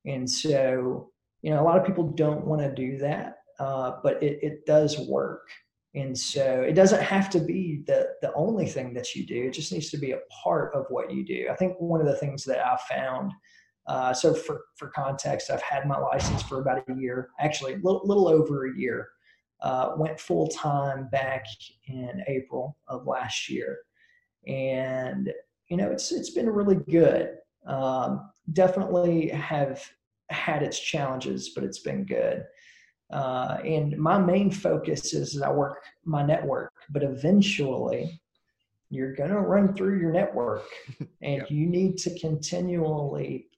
And 0.07 0.31
so, 0.31 1.11
you 1.43 1.51
know, 1.51 1.61
a 1.61 1.65
lot 1.65 1.79
of 1.79 1.87
people 1.87 2.09
don't 2.09 2.47
want 2.47 2.63
to 2.63 2.75
do 2.75 2.99
that, 2.99 3.39
uh, 3.59 3.93
but 4.03 4.23
it, 4.23 4.39
it 4.43 4.67
does 4.67 4.99
work. 4.99 5.49
And 5.95 6.17
so 6.17 6.63
it 6.63 6.75
doesn't 6.75 7.03
have 7.03 7.29
to 7.31 7.41
be 7.41 7.83
the, 7.87 8.11
the 8.23 8.33
only 8.35 8.67
thing 8.67 8.95
that 8.95 9.15
you 9.15 9.27
do. 9.27 9.49
It 9.49 9.53
just 9.53 9.73
needs 9.73 9.91
to 9.91 9.99
be 9.99 10.13
a 10.13 10.21
part 10.43 10.73
of 10.75 10.87
what 10.89 11.13
you 11.13 11.25
do. 11.25 11.49
I 11.51 11.57
think 11.57 11.75
one 11.79 12.01
of 12.01 12.07
the 12.07 12.17
things 12.17 12.45
that 12.45 12.65
I 12.65 12.79
found, 12.89 13.33
uh, 13.87 14.15
so 14.15 14.33
for, 14.33 14.63
for 14.77 14.89
context, 14.89 15.51
I've 15.51 15.63
had 15.63 15.87
my 15.87 15.99
license 15.99 16.43
for 16.43 16.61
about 16.61 16.85
a 16.89 16.95
year, 16.95 17.31
actually 17.41 17.75
a 17.75 17.77
little, 17.79 18.03
little 18.05 18.29
over 18.29 18.67
a 18.67 18.79
year. 18.79 19.09
Uh, 19.63 19.93
went 19.99 20.19
full 20.19 20.49
time 20.49 21.07
back 21.11 21.45
in 21.87 22.23
April 22.29 22.79
of 22.89 23.07
last 23.07 23.51
year. 23.51 23.81
And, 24.47 25.31
you 25.69 25.77
know, 25.77 25.91
it's, 25.91 26.13
it's 26.13 26.31
been 26.31 26.49
really 26.49 26.77
good. 26.89 27.35
Um, 27.67 28.31
definitely 28.53 29.29
have 29.29 29.83
had 30.31 30.63
its 30.63 30.79
challenges, 30.79 31.51
but 31.55 31.65
it's 31.65 31.81
been 31.81 32.05
good. 32.05 32.45
Uh, 33.13 33.59
and 33.65 33.99
my 33.99 34.19
main 34.19 34.51
focus 34.51 35.13
is 35.15 35.41
I 35.41 35.51
work 35.51 35.83
my 36.05 36.25
network, 36.25 36.73
but 36.91 37.03
eventually 37.03 38.21
you're 38.89 39.15
going 39.15 39.31
to 39.31 39.41
run 39.41 39.75
through 39.75 39.99
your 40.01 40.13
network 40.13 40.65
and 41.23 41.39
yep. 41.39 41.51
you 41.51 41.67
need 41.67 41.99
to 41.99 42.19
continually 42.19 43.49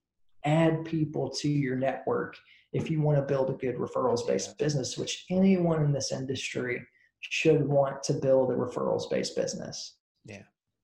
add 0.44 0.84
people 0.84 1.30
to 1.30 1.48
your 1.48 1.76
network 1.76 2.36
if 2.72 2.90
you 2.90 3.00
want 3.02 3.18
to 3.18 3.22
build 3.22 3.50
a 3.50 3.52
good 3.54 3.76
referrals 3.76 4.26
based 4.26 4.56
business, 4.58 4.96
which 4.96 5.26
anyone 5.30 5.84
in 5.84 5.92
this 5.92 6.12
industry 6.12 6.82
should 7.20 7.66
want 7.66 8.02
to 8.02 8.14
build 8.14 8.50
a 8.50 8.54
referrals 8.54 9.10
based 9.10 9.36
business. 9.36 9.96
Yeah 10.24 10.42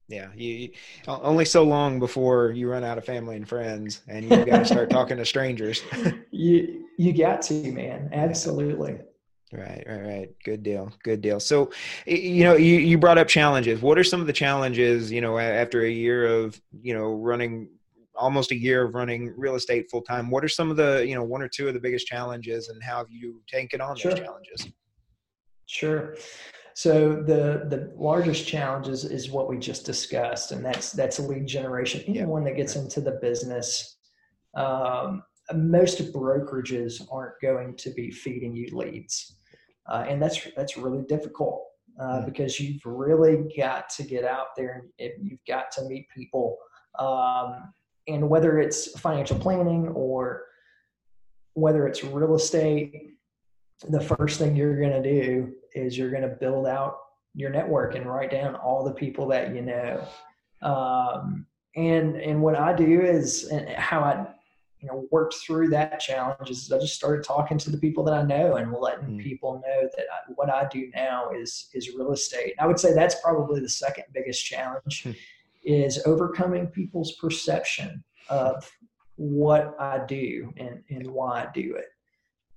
yeah 0.09 0.29
you, 0.35 0.71
only 1.07 1.45
so 1.45 1.62
long 1.62 1.99
before 1.99 2.50
you 2.50 2.71
run 2.71 2.83
out 2.83 2.99
of 2.99 3.05
family 3.05 3.37
and 3.37 3.49
friends 3.49 4.03
and 4.09 4.25
you 4.25 4.45
got 4.45 4.59
to 4.59 4.65
start 4.65 4.91
talking 4.99 5.17
to 5.17 5.25
strangers. 5.25 5.83
You 6.31 6.85
you 6.99 7.12
got 7.12 7.43
to 7.43 7.73
man. 7.73 8.11
Absolutely. 8.12 8.99
Right 9.53 9.83
right 9.88 10.03
right. 10.03 10.29
Good 10.45 10.62
deal. 10.62 10.93
Good 11.03 11.21
deal. 11.21 11.41
So 11.41 11.71
you 12.07 12.45
know 12.45 12.55
you, 12.55 12.77
you 12.77 12.97
brought 12.97 13.19
up 13.19 13.27
challenges. 13.27 13.83
What 13.83 13.99
are 13.99 14.05
some 14.05 14.21
of 14.21 14.27
the 14.27 14.33
challenges 14.33 15.11
you 15.11 15.21
know 15.21 15.38
after 15.38 15.83
a 15.83 15.91
year 15.91 16.27
of 16.27 16.61
you 16.81 16.95
know 16.95 17.15
running 17.15 17.71
almost 18.15 18.53
a 18.53 18.57
year 18.57 18.85
of 18.85 18.95
running 18.95 19.33
real 19.37 19.55
estate 19.55 19.88
full 19.91 20.03
time 20.03 20.29
what 20.29 20.45
are 20.45 20.49
some 20.49 20.71
of 20.71 20.77
the 20.77 21.05
you 21.07 21.15
know 21.15 21.23
one 21.23 21.41
or 21.41 21.49
two 21.49 21.69
of 21.69 21.75
the 21.75 21.81
biggest 21.81 22.07
challenges 22.07 22.69
and 22.69 22.83
how 22.83 22.99
have 22.99 23.11
you 23.11 23.41
taken 23.47 23.81
on 23.81 23.97
sure. 23.97 24.12
those 24.12 24.21
challenges? 24.21 24.69
Sure 25.67 26.15
so 26.78 27.25
the 27.26 27.66
the 27.68 27.92
largest 27.97 28.47
challenge 28.47 28.87
is, 28.87 29.04
is 29.04 29.32
what 29.32 29.49
we 29.49 29.58
just 29.58 29.85
discussed, 29.85 30.52
and 30.52 30.64
that's 30.64 30.92
that's 30.92 31.18
lead 31.18 31.44
generation. 31.44 32.04
Anyone 32.06 32.44
that 32.44 32.54
gets 32.54 32.76
into 32.76 33.00
the 33.00 33.18
business, 33.20 33.97
um, 34.54 35.25
most 35.52 36.12
brokerages 36.12 37.04
aren't 37.11 37.35
going 37.42 37.75
to 37.78 37.90
be 37.90 38.12
feeding 38.12 38.54
you 38.54 38.68
leads, 38.76 39.38
uh, 39.90 40.04
and 40.08 40.23
that's 40.23 40.47
that's 40.56 40.76
really 40.76 41.02
difficult 41.08 41.64
uh, 42.00 42.25
because 42.25 42.61
you've 42.61 42.87
really 42.87 43.52
got 43.56 43.88
to 43.97 44.04
get 44.04 44.23
out 44.23 44.54
there 44.56 44.85
and 45.00 45.11
you've 45.20 45.44
got 45.49 45.73
to 45.73 45.82
meet 45.88 46.06
people, 46.16 46.58
um, 47.00 47.73
and 48.06 48.30
whether 48.30 48.61
it's 48.61 48.97
financial 49.00 49.37
planning 49.37 49.88
or 49.97 50.44
whether 51.54 51.88
it's 51.88 52.04
real 52.04 52.37
estate 52.37 53.16
the 53.90 54.00
first 54.00 54.38
thing 54.38 54.56
you're 54.56 54.80
going 54.80 55.02
to 55.02 55.02
do 55.02 55.54
is 55.75 55.97
you're 55.97 56.11
going 56.11 56.23
to 56.23 56.29
build 56.29 56.67
out 56.67 56.99
your 57.35 57.51
network 57.51 57.95
and 57.95 58.07
write 58.07 58.31
down 58.31 58.55
all 58.57 58.85
the 58.85 58.93
people 58.93 59.29
that 59.29 59.55
you 59.55 59.63
know. 59.63 60.07
Um, 60.63 61.47
and 61.77 62.17
and 62.17 62.43
what 62.43 62.57
I 62.57 62.75
do 62.75 63.03
is 63.03 63.45
and 63.45 63.69
how 63.71 64.01
I 64.01 64.27
you 64.81 64.89
know 64.89 65.07
worked 65.11 65.35
through 65.35 65.69
that 65.69 66.01
challenge 66.01 66.51
is 66.51 66.71
I 66.73 66.79
just 66.79 66.95
started 66.95 67.25
talking 67.25 67.59
to 67.59 67.71
the 67.71 67.79
people 67.79 68.03
that 68.05 68.15
I 68.15 68.23
know 68.23 68.57
and 68.57 68.73
letting 68.73 69.19
mm. 69.19 69.23
people 69.23 69.63
know 69.65 69.89
that 69.97 70.07
I, 70.13 70.33
what 70.35 70.51
I 70.51 70.67
do 70.71 70.91
now 70.95 71.31
is 71.31 71.69
is 71.75 71.95
real 71.95 72.13
estate. 72.13 72.55
I 72.59 72.67
would 72.67 72.81
say 72.81 72.93
that's 72.93 73.21
probably 73.21 73.61
the 73.61 73.69
second 73.69 74.05
biggest 74.13 74.45
challenge 74.45 75.05
hmm. 75.05 75.13
is 75.63 76.03
overcoming 76.07 76.67
people's 76.69 77.13
perception 77.13 78.03
of 78.29 78.71
what 79.17 79.75
I 79.81 80.05
do 80.07 80.53
and, 80.57 80.83
and 80.91 81.07
why 81.09 81.43
I 81.43 81.49
do 81.53 81.75
it. 81.77 81.87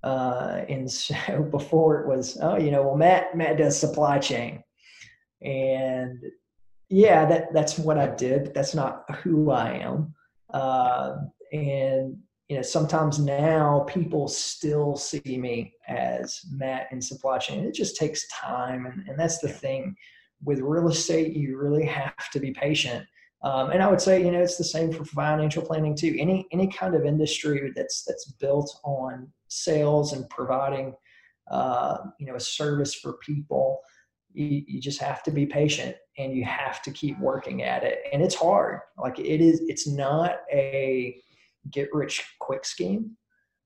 Uh, 0.04 0.62
and 0.68 0.90
so 1.02 1.44
before 1.52 2.02
it 2.02 2.08
was, 2.08 2.38
oh, 2.42 2.58
you 2.58 2.72
know, 2.72 2.84
well, 2.84 2.96
Matt 2.96 3.36
Matt 3.36 3.58
does 3.58 3.80
supply 3.80 4.20
chain, 4.20 4.64
and 5.42 6.20
yeah, 6.90 7.26
that 7.26 7.54
that's 7.54 7.78
what 7.78 7.98
I 7.98 8.08
did. 8.08 8.46
But 8.46 8.54
that's 8.54 8.76
not 8.76 9.04
who 9.18 9.52
I 9.52 9.74
am. 9.74 10.14
Uh, 10.54 11.18
and 11.54 12.18
you 12.50 12.58
know, 12.58 12.62
sometimes 12.62 13.18
now 13.18 13.86
people 13.88 14.28
still 14.28 14.98
see 14.98 15.38
me 15.38 15.74
as 15.88 16.42
Matt 16.52 16.88
in 16.92 17.02
supply 17.02 17.38
chain. 17.38 17.64
It 17.64 17.74
just 17.74 17.96
takes 17.96 18.28
time, 18.28 18.86
and, 18.86 19.08
and 19.08 19.18
that's 19.18 19.40
the 19.40 19.48
thing 19.48 19.96
with 20.44 20.60
real 20.60 20.90
estate. 20.90 21.34
You 21.34 21.58
really 21.58 21.86
have 21.86 22.30
to 22.32 22.40
be 22.40 22.52
patient. 22.52 23.06
Um, 23.44 23.72
and 23.72 23.82
I 23.82 23.90
would 23.90 24.02
say, 24.02 24.24
you 24.24 24.32
know, 24.32 24.42
it's 24.42 24.58
the 24.58 24.64
same 24.64 24.92
for 24.92 25.04
financial 25.04 25.64
planning 25.64 25.96
too. 25.96 26.16
Any 26.20 26.48
any 26.52 26.68
kind 26.68 26.94
of 26.94 27.06
industry 27.06 27.72
that's 27.76 28.04
that's 28.04 28.26
built 28.34 28.80
on 28.84 29.32
sales 29.52 30.14
and 30.14 30.28
providing, 30.30 30.94
uh, 31.52 31.98
you 32.20 32.26
know, 32.26 32.36
a 32.36 32.40
service 32.40 32.96
for 32.96 33.14
people, 33.14 33.80
you, 34.34 34.64
you 34.66 34.82
just 34.82 35.00
have 35.00 35.22
to 35.24 35.32
be 35.32 35.46
patient 35.46 35.96
and 36.18 36.34
you 36.34 36.46
have 36.46 36.82
to 36.84 36.92
keep 36.92 37.20
working 37.20 37.64
at 37.64 37.84
it. 37.84 38.00
And 38.14 38.24
it's 38.24 38.36
hard. 38.36 38.80
Like 38.98 39.20
it 39.20 39.42
is. 39.42 39.62
It's 39.68 39.88
not 39.88 40.38
a 40.52 41.22
get 41.70 41.90
rich 41.94 42.24
quick 42.40 42.66
scheme. 42.66 43.18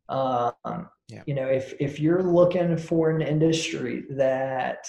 Um, 0.09 0.89
yeah. 1.07 1.21
You 1.27 1.35
know, 1.35 1.47
if 1.47 1.73
if 1.79 1.99
you're 1.99 2.23
looking 2.23 2.77
for 2.77 3.11
an 3.11 3.21
industry 3.21 4.05
that 4.11 4.87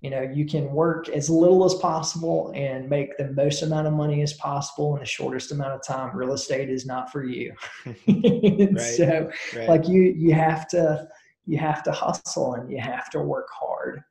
you 0.00 0.10
know 0.10 0.22
you 0.22 0.46
can 0.46 0.70
work 0.72 1.08
as 1.08 1.28
little 1.28 1.64
as 1.64 1.74
possible 1.74 2.52
and 2.54 2.88
make 2.88 3.16
the 3.18 3.30
most 3.32 3.62
amount 3.62 3.86
of 3.86 3.92
money 3.92 4.22
as 4.22 4.32
possible 4.34 4.94
in 4.94 5.00
the 5.00 5.06
shortest 5.06 5.52
amount 5.52 5.74
of 5.74 5.82
time. 5.86 6.16
Real 6.16 6.32
estate 6.32 6.70
is 6.70 6.86
not 6.86 7.12
for 7.12 7.24
you. 7.24 7.52
Right, 8.06 8.80
so 8.80 9.30
right. 9.56 9.68
like 9.68 9.88
you 9.88 10.02
you 10.02 10.32
have 10.34 10.68
to 10.68 11.08
you 11.46 11.58
have 11.58 11.82
to 11.84 11.92
hustle 11.92 12.54
and 12.54 12.70
you 12.70 12.78
have 12.78 13.10
to 13.10 13.20
work 13.20 13.48
hard. 13.52 14.02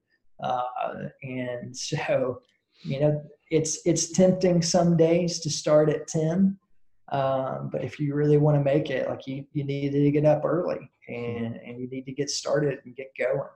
Uh, 0.44 1.10
and 1.24 1.76
so 1.76 2.42
you 2.84 3.00
know 3.00 3.22
it's 3.52 3.80
it's 3.86 4.12
tempting 4.12 4.62
some 4.62 4.96
days 4.96 5.40
to 5.40 5.50
start 5.50 5.90
at 5.90 6.08
10 6.08 6.58
um, 7.12 7.70
but 7.72 7.84
if 7.84 8.00
you 8.00 8.14
really 8.14 8.38
want 8.38 8.56
to 8.56 8.64
make 8.64 8.90
it 8.90 9.10
like 9.10 9.28
you 9.28 9.44
you 9.54 9.64
need 9.64 9.92
to 9.92 10.12
get 10.12 10.26
up 10.26 10.46
early 10.46 10.90
and 11.08 11.58
and 11.58 11.80
you 11.80 11.90
need 11.90 12.06
to 12.06 12.14
get 12.14 12.30
started 12.30 12.80
and 12.86 12.96
get 12.96 13.12
going 13.18 13.50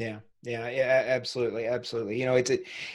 yeah, 0.00 0.18
yeah, 0.42 0.68
yeah, 0.70 1.04
absolutely, 1.06 1.66
absolutely. 1.66 2.18
You 2.18 2.26
know, 2.26 2.34
it's 2.34 2.50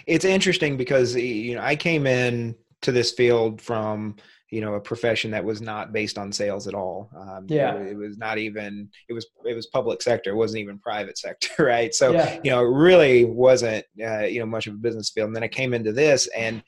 it's 0.07 0.25
interesting 0.25 0.77
because 0.77 1.15
you 1.15 1.55
know 1.55 1.61
I 1.61 1.75
came 1.75 2.07
in 2.07 2.55
to 2.81 2.91
this 2.91 3.11
field 3.11 3.61
from 3.61 4.15
you 4.49 4.61
know 4.61 4.73
a 4.73 4.79
profession 4.79 5.29
that 5.31 5.43
was 5.43 5.61
not 5.61 5.93
based 5.93 6.17
on 6.17 6.31
sales 6.31 6.67
at 6.67 6.73
all. 6.73 7.11
Um, 7.15 7.45
yeah, 7.47 7.75
it, 7.75 7.91
it, 7.91 7.95
was 7.95 8.17
not 8.17 8.39
even 8.39 8.89
it 9.07 9.13
was 9.13 9.27
it 9.45 9.53
was 9.53 9.67
public 9.67 10.01
sector. 10.01 10.31
It 10.31 10.35
wasn't 10.35 10.61
even 10.61 10.79
private 10.79 11.17
sector, 11.25 11.63
right? 11.63 11.93
So 11.93 12.13
yeah. 12.13 12.39
you 12.43 12.49
know, 12.49 12.65
it 12.65 12.69
really 12.69 13.25
wasn't 13.25 13.85
uh, 14.03 14.21
you 14.21 14.39
know 14.39 14.47
much 14.47 14.65
of 14.65 14.73
a 14.73 14.77
business 14.77 15.11
field. 15.11 15.27
And 15.27 15.35
then 15.35 15.43
I 15.43 15.47
came 15.47 15.75
into 15.75 15.93
this, 15.93 16.27
and 16.35 16.63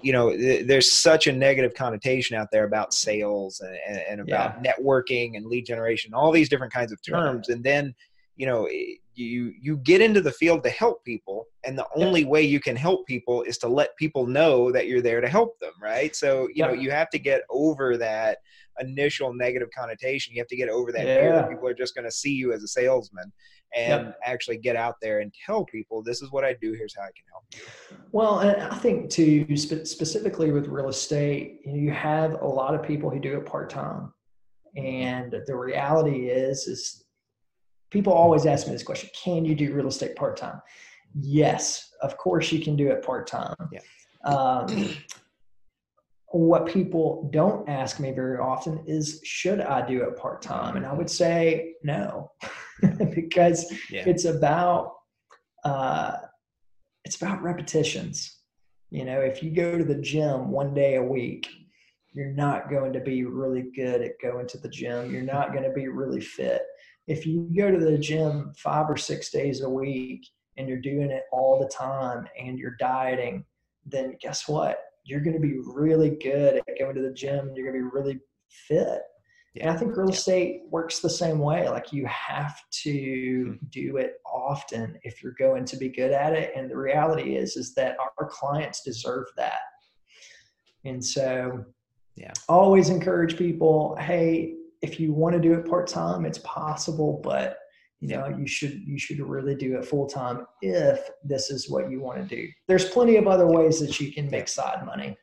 you 0.00 0.12
know, 0.12 0.30
th- 0.30 0.68
there's 0.68 0.92
such 0.92 1.26
a 1.26 1.32
negative 1.32 1.74
connotation 1.74 2.36
out 2.36 2.48
there 2.52 2.64
about 2.64 2.94
sales 2.94 3.60
and, 3.60 3.76
and, 3.88 4.04
and 4.08 4.20
about 4.20 4.64
yeah. 4.64 4.72
networking 4.72 5.36
and 5.36 5.46
lead 5.46 5.66
generation, 5.66 6.14
all 6.14 6.30
these 6.30 6.48
different 6.48 6.72
kinds 6.72 6.92
of 6.92 7.02
terms, 7.02 7.46
yeah. 7.48 7.56
and 7.56 7.64
then 7.64 7.94
you 8.36 8.46
know 8.46 8.68
you 9.14 9.52
you 9.60 9.76
get 9.78 10.00
into 10.00 10.20
the 10.20 10.32
field 10.32 10.62
to 10.64 10.70
help 10.70 11.04
people 11.04 11.46
and 11.64 11.78
the 11.78 11.86
only 11.96 12.24
way 12.24 12.42
you 12.42 12.60
can 12.60 12.74
help 12.74 13.06
people 13.06 13.42
is 13.42 13.58
to 13.58 13.68
let 13.68 13.96
people 13.96 14.26
know 14.26 14.72
that 14.72 14.86
you're 14.86 15.02
there 15.02 15.20
to 15.20 15.28
help 15.28 15.58
them 15.60 15.72
right? 15.80 16.14
So 16.16 16.48
you 16.54 16.64
know 16.64 16.72
you 16.72 16.90
have 16.90 17.10
to 17.10 17.18
get 17.18 17.42
over 17.50 17.96
that 17.98 18.38
initial 18.80 19.34
negative 19.34 19.68
connotation. 19.76 20.34
You 20.34 20.40
have 20.40 20.48
to 20.48 20.56
get 20.56 20.68
over 20.68 20.92
that 20.92 21.06
yeah. 21.06 21.16
fear 21.16 21.32
that 21.32 21.50
people 21.50 21.68
are 21.68 21.74
just 21.74 21.94
going 21.94 22.06
to 22.06 22.10
see 22.10 22.32
you 22.32 22.52
as 22.52 22.62
a 22.62 22.68
salesman 22.68 23.32
and 23.74 24.12
actually 24.24 24.58
get 24.58 24.76
out 24.76 24.96
there 25.00 25.20
and 25.20 25.32
tell 25.46 25.64
people 25.64 26.02
this 26.02 26.20
is 26.20 26.30
what 26.30 26.44
i 26.44 26.52
do. 26.60 26.72
Here's 26.72 26.94
how 26.94 27.02
i 27.02 27.06
can 27.06 27.24
help 27.30 27.44
you. 27.54 27.96
Well 28.12 28.38
i 28.38 28.76
think 28.76 29.10
too 29.10 29.56
specifically 29.56 30.52
with 30.52 30.68
real 30.68 30.88
estate 30.88 31.60
you 31.64 31.90
have 31.90 32.40
a 32.42 32.46
lot 32.46 32.74
of 32.74 32.82
people 32.82 33.10
who 33.10 33.18
do 33.18 33.36
it 33.36 33.46
part-time. 33.46 34.12
Mm-hmm. 34.76 34.86
And 34.86 35.36
the 35.46 35.56
reality 35.56 36.28
is 36.28 36.66
is 36.66 37.01
people 37.92 38.12
always 38.12 38.46
ask 38.46 38.66
me 38.66 38.72
this 38.72 38.82
question 38.82 39.10
can 39.22 39.44
you 39.44 39.54
do 39.54 39.72
real 39.74 39.86
estate 39.86 40.16
part-time? 40.16 40.60
Yes 41.14 41.90
of 42.02 42.16
course 42.16 42.52
you 42.52 42.60
can 42.60 42.76
do 42.76 42.90
it 42.90 43.04
part-time. 43.04 43.54
Yeah. 43.72 43.80
um, 44.24 44.94
what 46.28 46.66
people 46.66 47.28
don't 47.30 47.68
ask 47.68 48.00
me 48.00 48.10
very 48.10 48.38
often 48.38 48.82
is 48.86 49.20
should 49.22 49.60
i 49.60 49.86
do 49.86 50.02
it 50.02 50.16
part-time? 50.16 50.76
And 50.76 50.86
i 50.86 50.92
would 50.92 51.10
say 51.10 51.74
no. 51.82 52.30
Because 53.14 53.72
yeah. 53.90 54.02
it's 54.06 54.24
about 54.24 54.94
uh, 55.64 56.16
it's 57.04 57.14
about 57.14 57.40
repetitions. 57.40 58.38
You 58.90 59.04
know 59.04 59.20
if 59.20 59.40
you 59.42 59.50
go 59.50 59.78
to 59.78 59.84
the 59.84 60.00
gym 60.00 60.50
one 60.50 60.74
day 60.74 60.96
a 60.96 61.02
week 61.02 61.48
you're 62.14 62.32
not 62.32 62.68
going 62.68 62.92
to 62.92 63.00
be 63.00 63.24
really 63.24 63.70
good 63.74 64.02
at 64.02 64.20
going 64.20 64.46
to 64.46 64.58
the 64.58 64.68
gym. 64.68 65.10
You're 65.10 65.22
not 65.22 65.52
going 65.52 65.64
to 65.64 65.70
be 65.70 65.88
really 65.88 66.20
fit 66.20 66.62
if 67.06 67.26
you 67.26 67.48
go 67.56 67.70
to 67.70 67.78
the 67.78 67.98
gym 67.98 68.52
five 68.56 68.88
or 68.88 68.96
six 68.96 69.30
days 69.30 69.62
a 69.62 69.68
week 69.68 70.26
and 70.56 70.68
you're 70.68 70.80
doing 70.80 71.10
it 71.10 71.24
all 71.32 71.58
the 71.58 71.68
time 71.68 72.26
and 72.38 72.58
you're 72.58 72.76
dieting, 72.78 73.44
then 73.86 74.16
guess 74.20 74.46
what? 74.48 74.78
You're 75.04 75.20
going 75.20 75.34
to 75.34 75.40
be 75.40 75.58
really 75.66 76.10
good 76.10 76.56
at 76.56 76.78
going 76.78 76.94
to 76.94 77.02
the 77.02 77.12
gym. 77.12 77.52
You're 77.54 77.70
going 77.70 77.82
to 77.82 77.90
be 77.90 77.94
really 77.94 78.20
fit. 78.68 79.00
Yeah. 79.54 79.64
And 79.64 79.70
I 79.70 79.76
think 79.76 79.96
real 79.96 80.08
yeah. 80.08 80.14
estate 80.14 80.62
works 80.70 81.00
the 81.00 81.10
same 81.10 81.38
way. 81.38 81.68
Like 81.68 81.92
you 81.92 82.06
have 82.06 82.58
to 82.84 83.56
hmm. 83.58 83.66
do 83.70 83.96
it 83.96 84.14
often 84.24 84.98
if 85.02 85.22
you're 85.22 85.34
going 85.38 85.64
to 85.66 85.76
be 85.76 85.88
good 85.88 86.12
at 86.12 86.32
it. 86.32 86.52
And 86.56 86.70
the 86.70 86.76
reality 86.76 87.36
is, 87.36 87.56
is 87.56 87.74
that 87.74 87.96
our 87.98 88.28
clients 88.28 88.82
deserve 88.82 89.26
that. 89.36 89.60
And 90.84 91.04
so, 91.04 91.64
yeah, 92.16 92.32
always 92.48 92.88
encourage 92.88 93.36
people, 93.36 93.96
hey, 94.00 94.54
if 94.82 94.98
you 94.98 95.12
want 95.12 95.34
to 95.34 95.40
do 95.40 95.54
it 95.54 95.68
part 95.68 95.86
time, 95.86 96.24
it's 96.26 96.38
possible, 96.38 97.20
but 97.22 97.58
you 98.00 98.08
know 98.08 98.28
you 98.36 98.48
should 98.48 98.82
you 98.84 98.98
should 98.98 99.20
really 99.20 99.54
do 99.54 99.78
it 99.78 99.84
full 99.84 100.08
time 100.08 100.44
if 100.60 101.08
this 101.22 101.50
is 101.50 101.70
what 101.70 101.88
you 101.88 102.00
want 102.00 102.28
to 102.28 102.36
do. 102.36 102.48
There's 102.66 102.88
plenty 102.88 103.16
of 103.16 103.28
other 103.28 103.46
ways 103.46 103.78
that 103.80 104.00
you 104.00 104.12
can 104.12 104.28
make 104.28 104.48
side 104.48 104.84
money. 104.84 105.16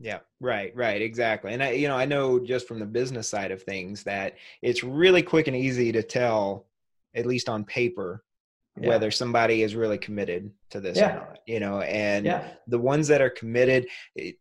Yeah, 0.00 0.18
right, 0.38 0.74
right, 0.76 1.02
exactly. 1.02 1.52
And 1.52 1.62
I, 1.62 1.72
you 1.72 1.88
know, 1.88 1.96
I 1.96 2.04
know 2.04 2.38
just 2.38 2.68
from 2.68 2.78
the 2.78 2.86
business 2.86 3.28
side 3.28 3.50
of 3.50 3.62
things 3.62 4.04
that 4.04 4.36
it's 4.62 4.84
really 4.84 5.22
quick 5.22 5.48
and 5.48 5.56
easy 5.56 5.90
to 5.90 6.02
tell, 6.02 6.66
at 7.14 7.26
least 7.26 7.48
on 7.48 7.64
paper, 7.64 8.22
yeah. 8.80 8.88
whether 8.88 9.10
somebody 9.10 9.62
is 9.62 9.74
really 9.74 9.98
committed 9.98 10.52
to 10.70 10.80
this 10.80 10.98
yeah. 10.98 11.16
or 11.16 11.18
not. 11.18 11.38
You 11.46 11.60
know, 11.60 11.80
and 11.80 12.26
yeah. 12.26 12.48
the 12.68 12.78
ones 12.78 13.08
that 13.08 13.20
are 13.20 13.30
committed, 13.30 13.88
it, 14.14 14.36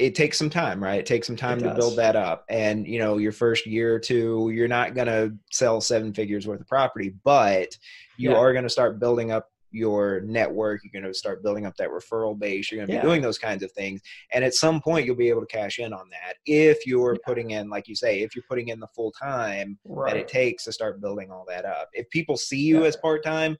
it 0.00 0.14
takes 0.14 0.38
some 0.38 0.48
time, 0.48 0.82
right? 0.82 0.98
It 0.98 1.06
takes 1.06 1.26
some 1.26 1.36
time 1.36 1.58
to 1.60 1.74
build 1.74 1.96
that 1.96 2.16
up. 2.16 2.44
And, 2.48 2.86
you 2.86 2.98
know, 2.98 3.18
your 3.18 3.32
first 3.32 3.66
year 3.66 3.94
or 3.94 3.98
two, 3.98 4.50
you're 4.54 4.66
not 4.66 4.94
going 4.94 5.08
to 5.08 5.36
sell 5.50 5.80
seven 5.82 6.14
figures 6.14 6.46
worth 6.46 6.60
of 6.60 6.66
property, 6.66 7.14
but 7.22 7.76
you 8.16 8.30
yeah. 8.30 8.36
are 8.36 8.52
going 8.52 8.64
to 8.64 8.70
start 8.70 8.98
building 8.98 9.30
up 9.30 9.48
your 9.72 10.22
network. 10.22 10.80
You're 10.82 11.00
going 11.00 11.12
to 11.12 11.16
start 11.16 11.42
building 11.42 11.66
up 11.66 11.76
that 11.76 11.90
referral 11.90 12.36
base. 12.36 12.72
You're 12.72 12.78
going 12.78 12.88
to 12.88 12.96
be 12.96 13.06
doing 13.06 13.20
those 13.20 13.38
kinds 13.38 13.62
of 13.62 13.70
things. 13.72 14.00
And 14.32 14.42
at 14.42 14.54
some 14.54 14.80
point, 14.80 15.04
you'll 15.04 15.16
be 15.16 15.28
able 15.28 15.42
to 15.42 15.46
cash 15.46 15.78
in 15.78 15.92
on 15.92 16.08
that 16.10 16.36
if 16.46 16.86
you're 16.86 17.12
yeah. 17.12 17.26
putting 17.26 17.50
in, 17.50 17.68
like 17.68 17.86
you 17.86 17.94
say, 17.94 18.20
if 18.20 18.34
you're 18.34 18.44
putting 18.48 18.68
in 18.68 18.80
the 18.80 18.88
full 18.88 19.12
time 19.12 19.78
right. 19.84 20.14
that 20.14 20.18
it 20.18 20.28
takes 20.28 20.64
to 20.64 20.72
start 20.72 21.02
building 21.02 21.30
all 21.30 21.44
that 21.46 21.66
up. 21.66 21.90
If 21.92 22.08
people 22.08 22.38
see 22.38 22.60
you 22.60 22.86
as 22.86 22.96
part 22.96 23.22
time, 23.22 23.58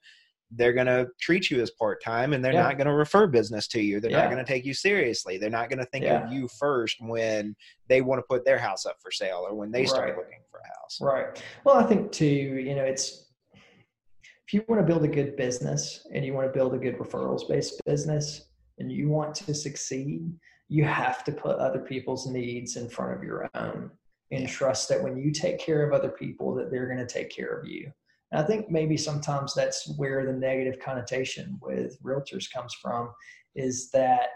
they're 0.51 0.73
going 0.73 0.87
to 0.87 1.07
treat 1.19 1.49
you 1.49 1.61
as 1.61 1.71
part 1.71 2.03
time 2.03 2.33
and 2.33 2.43
they're 2.43 2.53
yeah. 2.53 2.63
not 2.63 2.77
going 2.77 2.87
to 2.87 2.93
refer 2.93 3.25
business 3.27 3.67
to 3.69 3.81
you. 3.81 3.99
They're 3.99 4.11
yeah. 4.11 4.21
not 4.21 4.31
going 4.31 4.43
to 4.43 4.51
take 4.51 4.65
you 4.65 4.73
seriously. 4.73 5.37
They're 5.37 5.49
not 5.49 5.69
going 5.69 5.79
to 5.79 5.85
think 5.85 6.05
yeah. 6.05 6.25
of 6.25 6.31
you 6.31 6.47
first 6.59 6.97
when 6.99 7.55
they 7.87 8.01
want 8.01 8.19
to 8.19 8.23
put 8.23 8.43
their 8.43 8.57
house 8.57 8.85
up 8.85 8.97
for 9.01 9.11
sale 9.11 9.45
or 9.47 9.55
when 9.55 9.71
they 9.71 9.85
start 9.85 10.09
right. 10.09 10.17
looking 10.17 10.39
for 10.49 10.59
a 10.59 10.67
house. 10.67 10.99
Right. 11.01 11.43
Well, 11.63 11.75
I 11.75 11.83
think 11.83 12.11
too, 12.11 12.25
you 12.25 12.75
know, 12.75 12.83
it's 12.83 13.29
if 13.53 14.53
you 14.53 14.63
want 14.67 14.81
to 14.81 14.85
build 14.85 15.03
a 15.05 15.07
good 15.07 15.37
business 15.37 16.05
and 16.13 16.25
you 16.25 16.33
want 16.33 16.47
to 16.47 16.53
build 16.53 16.73
a 16.73 16.77
good 16.77 16.97
referrals 16.97 17.47
based 17.47 17.81
business 17.85 18.49
and 18.79 18.91
you 18.91 19.07
want 19.07 19.33
to 19.35 19.53
succeed, 19.53 20.29
you 20.67 20.83
have 20.83 21.23
to 21.23 21.31
put 21.31 21.57
other 21.57 21.79
people's 21.79 22.27
needs 22.27 22.75
in 22.75 22.89
front 22.89 23.15
of 23.15 23.23
your 23.23 23.49
own 23.55 23.91
and 24.31 24.47
trust 24.47 24.89
that 24.89 25.01
when 25.01 25.17
you 25.17 25.31
take 25.31 25.59
care 25.59 25.85
of 25.85 25.93
other 25.93 26.09
people 26.09 26.53
that 26.55 26.71
they're 26.71 26.87
going 26.87 27.05
to 27.05 27.13
take 27.13 27.29
care 27.29 27.57
of 27.57 27.67
you 27.67 27.91
and 28.31 28.41
I 28.41 28.47
think 28.47 28.69
maybe 28.69 28.97
sometimes 28.97 29.53
that's 29.53 29.91
where 29.97 30.25
the 30.25 30.33
negative 30.33 30.79
connotation 30.79 31.57
with 31.61 32.01
realtors 32.01 32.51
comes 32.51 32.73
from 32.73 33.11
is 33.55 33.91
that 33.91 34.29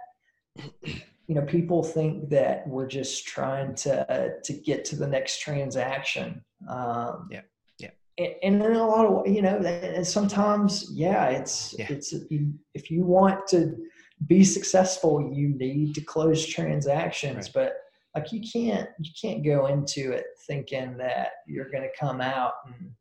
you 1.28 1.36
know 1.36 1.42
people 1.42 1.84
think 1.84 2.30
that 2.30 2.68
we're 2.68 2.88
just 2.88 3.26
trying 3.26 3.74
to 3.76 4.12
uh, 4.12 4.30
to 4.44 4.54
get 4.54 4.86
to 4.86 4.96
the 4.96 5.08
next 5.08 5.40
transaction. 5.40 6.44
Um, 6.70 7.28
yeah. 7.32 7.42
Yeah. 7.80 7.90
And, 8.18 8.62
in 8.62 8.62
a 8.62 8.88
lot 8.88 9.06
of 9.06 9.28
you 9.28 9.42
know, 9.42 9.58
and 9.58 10.06
sometimes 10.06 10.90
yeah, 10.94 11.28
it's 11.28 11.76
yeah. 11.78 11.88
it's 11.90 12.14
if 12.74 12.92
you 12.92 13.04
want 13.04 13.48
to 13.48 13.76
be 14.28 14.44
successful, 14.44 15.32
you 15.34 15.50
need 15.50 15.96
to 15.96 16.02
close 16.02 16.46
transactions, 16.46 17.48
right. 17.48 17.54
but 17.54 17.74
like 18.16 18.32
you 18.32 18.42
can't 18.42 18.90
you 19.00 19.12
can't 19.20 19.44
go 19.44 19.68
into 19.68 20.12
it 20.12 20.26
thinking 20.48 20.98
that 20.98 21.30
you're 21.48 21.70
going 21.70 21.84
to 21.84 21.90
come 22.00 22.22
out 22.22 22.54
and 22.68 22.92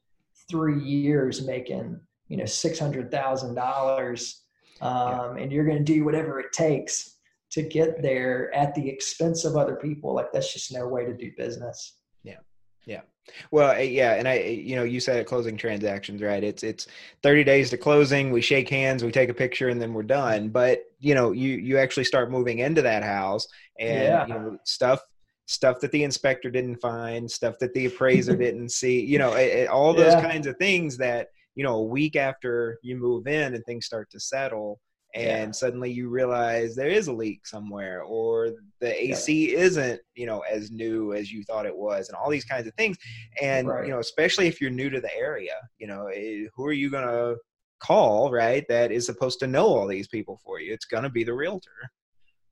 three 0.51 0.83
years 0.83 1.47
making 1.47 2.01
you 2.29 2.37
know 2.37 2.45
six 2.45 2.79
hundred 2.79 3.11
thousand 3.11 3.51
um, 3.51 3.55
dollars, 3.55 4.43
and 4.81 5.53
you're 5.53 5.65
going 5.65 5.79
to 5.79 5.85
do 5.85 6.05
whatever 6.05 6.41
it 6.41 6.53
takes 6.53 7.17
to 7.51 7.63
get 7.63 8.03
there 8.03 8.53
at 8.55 8.75
the 8.75 8.89
expense 8.89 9.45
of 9.45 9.57
other 9.57 9.77
people. 9.77 10.15
Like 10.15 10.33
that's 10.33 10.53
just 10.53 10.73
no 10.73 10.89
way 10.89 11.05
to 11.05 11.15
do 11.15 11.31
business. 11.37 11.99
Yeah, 12.23 12.39
yeah. 12.85 13.03
Well, 13.51 13.71
eh, 13.73 13.83
yeah, 13.83 14.15
and 14.15 14.29
I, 14.29 14.39
eh, 14.39 14.51
you 14.51 14.77
know, 14.77 14.83
you 14.83 15.01
said 15.01 15.19
at 15.19 15.27
closing 15.27 15.57
transactions, 15.57 16.21
right? 16.21 16.43
It's 16.43 16.63
it's 16.63 16.87
thirty 17.23 17.45
days 17.45 17.71
to 17.71 17.79
closing. 17.79 18.31
We 18.31 18.41
shake 18.41 18.69
hands, 18.69 19.05
we 19.05 19.13
take 19.13 19.31
a 19.31 19.35
picture, 19.35 19.69
and 19.69 19.81
then 19.81 19.95
we're 19.95 20.03
done. 20.03 20.49
But 20.49 20.83
you 21.01 21.15
know, 21.15 21.33
you 21.33 21.51
you 21.57 21.79
actually 21.79 22.05
start 22.05 22.31
moving 22.31 22.59
into 22.59 22.83
that 22.83 23.03
house, 23.03 23.47
and 23.79 24.03
yeah. 24.03 24.27
you 24.27 24.35
know, 24.35 24.59
stuff 24.65 25.01
stuff 25.47 25.81
that 25.81 25.93
the 25.93 26.05
inspector 26.05 26.51
didn't 26.51 26.77
find, 26.77 27.31
stuff 27.31 27.59
that 27.61 27.75
the 27.75 27.87
appraiser 27.87 28.37
didn't 28.45 28.71
see, 28.71 29.05
you 29.05 29.19
know, 29.19 29.35
it, 29.35 29.53
it, 29.53 29.69
all 29.69 29.93
those 29.93 30.13
yeah. 30.15 30.23
kinds 30.23 30.47
of 30.47 30.57
things 30.57 30.97
that, 30.97 31.29
you 31.55 31.65
know, 31.65 31.77
a 31.77 31.85
week 31.85 32.17
after 32.17 32.79
you 32.83 32.97
move 32.97 33.27
in 33.27 33.55
and 33.55 33.65
things 33.65 33.87
start 33.87 34.11
to 34.11 34.21
settle 34.21 34.81
and 35.15 35.49
yeah. 35.49 35.53
suddenly 35.53 35.93
you 35.93 36.09
realize 36.09 36.75
there 36.75 36.89
is 36.89 37.07
a 37.07 37.13
leak 37.13 37.47
somewhere 37.47 38.03
or 38.03 38.51
the 38.81 39.11
AC 39.11 39.53
yeah. 39.53 39.59
isn't, 39.59 40.01
you 40.17 40.27
know, 40.27 40.41
as 40.41 40.73
new 40.73 41.13
as 41.13 41.31
you 41.31 41.45
thought 41.45 41.67
it 41.67 41.77
was 41.77 42.09
and 42.09 42.17
all 42.17 42.29
these 42.29 42.45
kinds 42.45 42.67
of 42.67 42.75
things. 42.75 42.97
And, 43.41 43.69
right. 43.69 43.87
you 43.87 43.93
know, 43.93 44.01
especially 44.01 44.49
if 44.49 44.61
you're 44.61 44.71
new 44.71 44.91
to 44.91 45.01
the 45.01 45.15
area, 45.17 45.55
you 45.79 45.87
know, 45.87 46.07
eh, 46.07 46.47
who 46.55 46.67
are 46.67 46.73
you 46.73 46.91
going 46.91 47.07
to 47.07 47.37
call, 47.79 48.33
right? 48.33 48.65
That 48.69 48.91
is 48.91 49.07
supposed 49.07 49.39
to 49.41 49.47
know 49.47 49.67
all 49.67 49.87
these 49.87 50.09
people 50.09 50.41
for 50.45 50.61
you. 50.61 50.73
It's 50.73 50.87
going 50.87 51.05
to 51.05 51.11
be 51.11 51.23
the 51.23 51.35
realtor. 51.35 51.71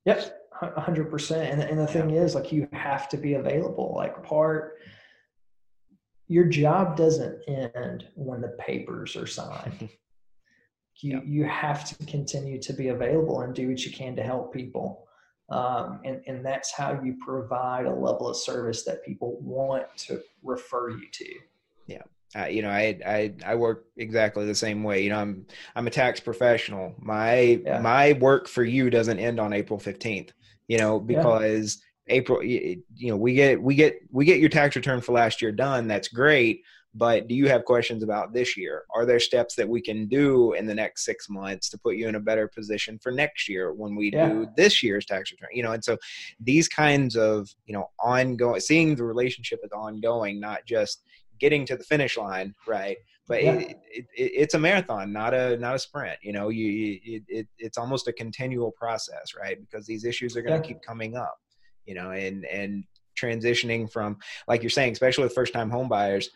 Yep 0.05 0.39
hundred 0.53 1.09
percent. 1.09 1.51
And 1.51 1.61
and 1.61 1.79
the 1.79 1.87
thing 1.87 2.11
is, 2.11 2.35
like, 2.35 2.51
you 2.51 2.67
have 2.73 3.09
to 3.09 3.17
be 3.17 3.35
available. 3.35 3.93
Like, 3.95 4.23
part 4.23 4.77
your 6.27 6.45
job 6.45 6.95
doesn't 6.95 7.37
end 7.47 8.07
when 8.15 8.41
the 8.41 8.55
papers 8.59 9.15
are 9.15 9.27
signed. 9.27 9.89
you 11.01 11.21
you 11.25 11.43
have 11.45 11.85
to 11.85 12.05
continue 12.05 12.59
to 12.61 12.73
be 12.73 12.89
available 12.89 13.41
and 13.41 13.53
do 13.53 13.69
what 13.69 13.85
you 13.85 13.91
can 13.91 14.15
to 14.15 14.23
help 14.23 14.53
people. 14.53 15.07
Um, 15.49 15.99
and 16.05 16.21
and 16.27 16.45
that's 16.45 16.73
how 16.73 16.99
you 17.03 17.17
provide 17.25 17.85
a 17.85 17.93
level 17.93 18.29
of 18.29 18.37
service 18.37 18.83
that 18.85 19.03
people 19.03 19.37
want 19.41 19.85
to 19.97 20.21
refer 20.41 20.89
you 20.89 21.07
to. 21.11 21.33
Yeah. 21.87 22.03
Uh, 22.35 22.45
you 22.45 22.61
know, 22.61 22.69
I, 22.69 22.99
I 23.05 23.33
I 23.45 23.55
work 23.55 23.85
exactly 23.95 24.45
the 24.45 24.55
same 24.55 24.83
way. 24.83 25.03
You 25.03 25.09
know, 25.09 25.19
I'm 25.19 25.45
I'm 25.75 25.87
a 25.87 25.91
tax 25.91 26.19
professional. 26.19 26.95
My 26.97 27.61
yeah. 27.63 27.79
my 27.79 28.13
work 28.13 28.47
for 28.47 28.63
you 28.63 28.89
doesn't 28.89 29.19
end 29.19 29.39
on 29.39 29.53
April 29.53 29.77
fifteenth 29.77 30.33
you 30.67 30.77
know, 30.77 30.99
because 30.99 31.81
yeah. 32.07 32.15
April, 32.15 32.43
you 32.43 32.83
know, 33.01 33.17
we 33.17 33.33
get 33.33 33.61
we 33.61 33.75
get 33.75 33.99
we 34.11 34.25
get 34.25 34.39
your 34.39 34.49
tax 34.49 34.75
return 34.75 35.01
for 35.01 35.13
last 35.13 35.41
year 35.41 35.51
done. 35.51 35.87
That's 35.87 36.07
great. 36.07 36.63
But 36.95 37.27
do 37.27 37.33
you 37.33 37.47
have 37.47 37.65
questions 37.65 38.03
about 38.03 38.33
this 38.33 38.55
year? 38.55 38.83
Are 38.93 39.03
there 39.05 39.19
steps 39.19 39.55
that 39.55 39.67
we 39.67 39.81
can 39.81 40.07
do 40.07 40.53
in 40.53 40.67
the 40.67 40.75
next 40.75 41.05
six 41.05 41.27
months 41.27 41.67
to 41.69 41.77
put 41.79 41.95
you 41.95 42.07
in 42.07 42.13
a 42.15 42.19
better 42.19 42.47
position 42.47 42.99
for 42.99 43.11
next 43.11 43.49
year 43.49 43.73
when 43.73 43.95
we 43.95 44.11
yeah. 44.11 44.29
do 44.29 44.47
this 44.55 44.83
year's 44.83 45.05
tax 45.05 45.31
return? 45.31 45.49
You 45.53 45.63
know, 45.63 45.71
and 45.71 45.83
so 45.83 45.97
these 46.39 46.67
kinds 46.67 47.15
of 47.15 47.49
you 47.65 47.73
know 47.73 47.89
ongoing, 47.99 48.59
seeing 48.59 48.95
the 48.95 49.03
relationship 49.03 49.59
as 49.63 49.71
ongoing, 49.71 50.39
not 50.39 50.65
just 50.65 51.03
getting 51.43 51.65
to 51.65 51.75
the 51.75 51.83
finish 51.83 52.17
line, 52.17 52.55
right? 52.65 52.97
but 53.27 53.43
yeah. 53.43 53.53
it, 53.53 53.79
it, 53.91 54.05
it, 54.15 54.31
it's 54.35 54.53
a 54.53 54.59
marathon, 54.59 55.13
not 55.13 55.33
a 55.33 55.57
not 55.57 55.75
a 55.75 55.79
sprint. 55.79 56.17
You 56.21 56.33
know, 56.33 56.49
you 56.49 56.99
it, 57.03 57.47
it's 57.57 57.77
almost 57.77 58.07
a 58.07 58.13
continual 58.13 58.71
process, 58.71 59.33
right? 59.39 59.59
Because 59.59 59.85
these 59.85 60.05
issues 60.05 60.35
are 60.35 60.41
going 60.41 60.61
to 60.61 60.67
yeah. 60.67 60.73
keep 60.73 60.81
coming 60.81 61.15
up. 61.15 61.37
You 61.85 61.95
know, 61.95 62.11
and 62.11 62.45
and 62.45 62.83
transitioning 63.19 63.91
from 63.91 64.17
like 64.47 64.61
you're 64.61 64.69
saying, 64.69 64.93
especially 64.93 65.23
with 65.25 65.33
first 65.33 65.53
time 65.53 65.69
home 65.69 65.89
buyers. 65.89 66.29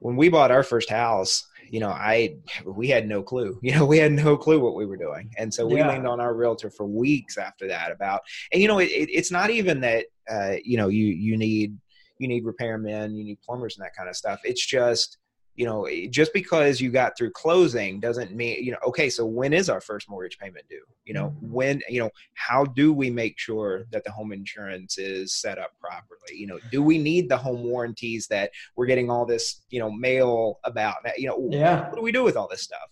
When 0.00 0.16
we 0.16 0.28
bought 0.28 0.50
our 0.50 0.62
first 0.62 0.90
house, 0.90 1.42
you 1.70 1.80
know, 1.80 1.88
I 1.88 2.36
we 2.66 2.88
had 2.88 3.08
no 3.08 3.22
clue. 3.22 3.58
You 3.62 3.74
know, 3.74 3.86
we 3.86 3.98
had 3.98 4.12
no 4.12 4.36
clue 4.36 4.60
what 4.60 4.74
we 4.74 4.84
were 4.84 4.98
doing, 4.98 5.30
and 5.38 5.52
so 5.52 5.66
we 5.66 5.78
yeah. 5.78 5.90
leaned 5.90 6.06
on 6.06 6.20
our 6.20 6.34
realtor 6.34 6.70
for 6.70 6.86
weeks 6.86 7.38
after 7.38 7.66
that 7.68 7.90
about. 7.90 8.20
And 8.52 8.60
you 8.60 8.68
know, 8.68 8.78
it, 8.78 8.90
it's 8.90 9.30
not 9.30 9.48
even 9.48 9.80
that 9.80 10.04
uh, 10.30 10.56
you 10.62 10.76
know 10.76 10.88
you 10.88 11.06
you 11.06 11.38
need 11.38 11.78
you 12.18 12.28
need 12.28 12.44
repairmen, 12.44 13.16
you 13.16 13.24
need 13.24 13.40
plumbers, 13.42 13.76
and 13.76 13.84
that 13.84 13.94
kind 13.94 14.08
of 14.08 14.16
stuff. 14.16 14.40
It's 14.44 14.64
just 14.64 15.18
you 15.56 15.64
know, 15.64 15.88
just 16.10 16.32
because 16.34 16.80
you 16.80 16.90
got 16.90 17.16
through 17.16 17.30
closing 17.30 17.98
doesn't 17.98 18.30
mean, 18.32 18.62
you 18.62 18.72
know, 18.72 18.78
okay, 18.86 19.08
so 19.08 19.24
when 19.24 19.54
is 19.54 19.70
our 19.70 19.80
first 19.80 20.08
mortgage 20.08 20.38
payment 20.38 20.66
due? 20.68 20.84
You 21.04 21.14
know, 21.14 21.28
mm-hmm. 21.30 21.50
when, 21.52 21.82
you 21.88 22.00
know, 22.00 22.10
how 22.34 22.64
do 22.64 22.92
we 22.92 23.10
make 23.10 23.38
sure 23.38 23.84
that 23.90 24.04
the 24.04 24.10
home 24.10 24.32
insurance 24.32 24.98
is 24.98 25.34
set 25.34 25.58
up 25.58 25.72
properly? 25.80 26.36
You 26.36 26.46
know, 26.46 26.58
do 26.70 26.82
we 26.82 26.98
need 26.98 27.28
the 27.30 27.38
home 27.38 27.62
warranties 27.64 28.26
that 28.28 28.50
we're 28.76 28.86
getting 28.86 29.10
all 29.10 29.24
this, 29.24 29.62
you 29.70 29.80
know, 29.80 29.90
mail 29.90 30.60
about? 30.64 30.96
You 31.16 31.28
know, 31.28 31.48
yeah. 31.50 31.88
what 31.88 31.96
do 31.96 32.02
we 32.02 32.12
do 32.12 32.22
with 32.22 32.36
all 32.36 32.48
this 32.48 32.62
stuff? 32.62 32.90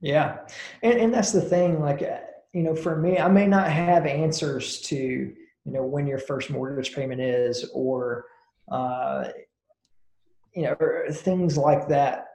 Yeah. 0.00 0.38
And, 0.82 0.98
and 0.98 1.14
that's 1.14 1.32
the 1.32 1.42
thing, 1.42 1.80
like, 1.80 2.02
uh, 2.02 2.20
you 2.54 2.62
know, 2.62 2.74
for 2.74 2.96
me, 2.96 3.18
I 3.18 3.28
may 3.28 3.46
not 3.46 3.70
have 3.70 4.06
answers 4.06 4.80
to, 4.82 4.96
you 4.96 5.72
know, 5.72 5.84
when 5.84 6.06
your 6.06 6.18
first 6.18 6.48
mortgage 6.48 6.94
payment 6.94 7.20
is 7.20 7.68
or, 7.74 8.24
uh, 8.70 9.28
you 10.54 10.62
know, 10.62 10.76
things 11.10 11.56
like 11.56 11.88
that. 11.88 12.28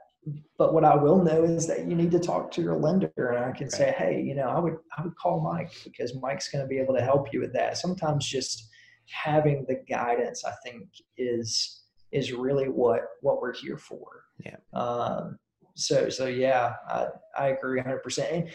But 0.56 0.72
what 0.72 0.84
I 0.84 0.94
will 0.94 1.22
know 1.22 1.42
is 1.42 1.66
that 1.66 1.86
you 1.86 1.96
need 1.96 2.12
to 2.12 2.20
talk 2.20 2.52
to 2.52 2.62
your 2.62 2.76
lender, 2.76 3.10
and 3.16 3.44
I 3.44 3.50
can 3.50 3.66
right. 3.66 3.72
say, 3.72 3.94
hey, 3.98 4.22
you 4.22 4.36
know, 4.36 4.48
I 4.48 4.60
would 4.60 4.76
I 4.96 5.02
would 5.02 5.16
call 5.16 5.40
Mike 5.40 5.72
because 5.84 6.14
Mike's 6.14 6.48
going 6.48 6.64
to 6.64 6.68
be 6.68 6.78
able 6.78 6.94
to 6.94 7.02
help 7.02 7.32
you 7.32 7.40
with 7.40 7.52
that. 7.54 7.76
Sometimes 7.76 8.26
just 8.26 8.68
having 9.06 9.64
the 9.66 9.82
guidance, 9.88 10.44
I 10.44 10.52
think, 10.64 10.84
is 11.16 11.82
is 12.12 12.32
really 12.32 12.68
what 12.68 13.00
what 13.20 13.40
we're 13.40 13.54
here 13.54 13.78
for. 13.78 14.06
Yeah. 14.44 14.56
Um, 14.72 15.38
so 15.74 16.08
so 16.08 16.26
yeah, 16.26 16.74
I, 16.88 17.06
I 17.36 17.48
agree 17.48 17.78
100. 17.78 18.02
percent 18.02 18.48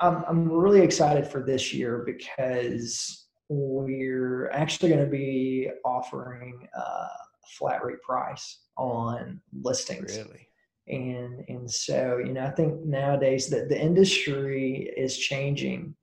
I'm 0.00 0.24
I'm 0.26 0.48
really 0.50 0.80
excited 0.80 1.26
for 1.26 1.42
this 1.42 1.72
year 1.72 2.02
because 2.04 3.21
we're 3.52 4.50
actually 4.50 4.88
going 4.88 5.04
to 5.04 5.10
be 5.10 5.70
offering 5.84 6.68
a 6.74 7.06
flat 7.46 7.84
rate 7.84 8.02
price 8.02 8.58
on 8.76 9.40
listings. 9.62 10.16
Really? 10.16 10.48
And 10.88 11.44
and 11.48 11.70
so 11.70 12.18
you 12.18 12.32
know 12.32 12.44
I 12.44 12.50
think 12.50 12.84
nowadays 12.84 13.48
that 13.50 13.68
the 13.68 13.80
industry 13.80 14.92
is 14.96 15.16
changing. 15.16 15.94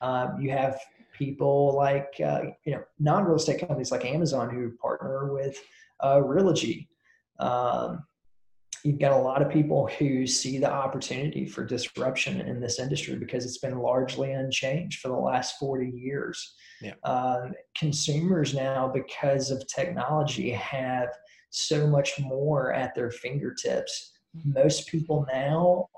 Uh, 0.00 0.28
you 0.38 0.50
have 0.50 0.78
people 1.12 1.74
like 1.74 2.14
uh, 2.24 2.42
you 2.64 2.72
know 2.72 2.82
non 2.98 3.24
real 3.24 3.36
estate 3.36 3.60
companies 3.60 3.90
like 3.90 4.04
Amazon 4.04 4.50
who 4.50 4.70
partner 4.72 5.32
with 5.32 5.56
uh, 6.00 6.16
Realogy. 6.16 6.88
Um, 7.38 8.04
you've 8.84 8.98
got 8.98 9.12
a 9.12 9.22
lot 9.22 9.42
of 9.42 9.50
people 9.50 9.88
who 9.98 10.26
see 10.26 10.58
the 10.58 10.70
opportunity 10.70 11.46
for 11.46 11.64
disruption 11.64 12.40
in 12.40 12.60
this 12.60 12.78
industry 12.78 13.16
because 13.16 13.44
it's 13.44 13.58
been 13.58 13.78
largely 13.78 14.32
unchanged 14.32 15.00
for 15.00 15.08
the 15.08 15.14
last 15.14 15.58
40 15.58 15.90
years. 15.90 16.54
Yeah. 16.80 16.94
Um, 17.04 17.52
consumers 17.76 18.54
now, 18.54 18.88
because 18.88 19.50
of 19.50 19.66
technology, 19.66 20.50
have 20.50 21.08
so 21.50 21.86
much 21.86 22.12
more 22.20 22.72
at 22.72 22.94
their 22.94 23.10
fingertips. 23.10 24.12
Most 24.44 24.88
people 24.88 25.26
now 25.32 25.88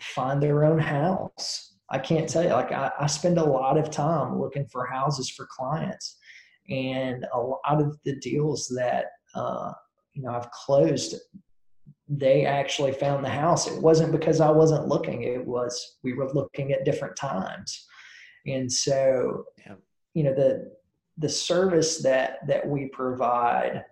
find 0.00 0.42
their 0.42 0.64
own 0.64 0.78
house. 0.78 1.74
I 1.90 1.98
can't 1.98 2.28
tell 2.28 2.42
you, 2.42 2.50
like, 2.50 2.72
I, 2.72 2.90
I 2.98 3.06
spend 3.06 3.38
a 3.38 3.44
lot 3.44 3.76
of 3.76 3.90
time 3.90 4.40
looking 4.40 4.66
for 4.66 4.86
houses 4.86 5.28
for 5.28 5.46
clients. 5.50 6.16
And 6.70 7.26
a 7.32 7.38
lot 7.38 7.60
of 7.80 7.98
the 8.04 8.16
deals 8.16 8.72
that, 8.76 9.06
uh, 9.34 9.72
you 10.14 10.22
know, 10.22 10.30
I've 10.30 10.50
closed, 10.50 11.16
they 12.08 12.44
actually 12.44 12.92
found 12.92 13.24
the 13.24 13.30
house. 13.30 13.66
It 13.66 13.80
wasn't 13.80 14.12
because 14.12 14.40
I 14.40 14.50
wasn't 14.50 14.88
looking, 14.88 15.22
it 15.22 15.44
was 15.44 15.96
we 16.02 16.12
were 16.12 16.32
looking 16.32 16.72
at 16.72 16.84
different 16.84 17.16
times. 17.16 17.86
And 18.46 18.70
so, 18.70 19.46
yeah. 19.66 19.74
you 20.12 20.24
know, 20.24 20.34
the, 20.34 20.70
the 21.18 21.28
service 21.28 21.98
that 22.02 22.46
that 22.46 22.66
we 22.66 22.86
provide 22.86 23.84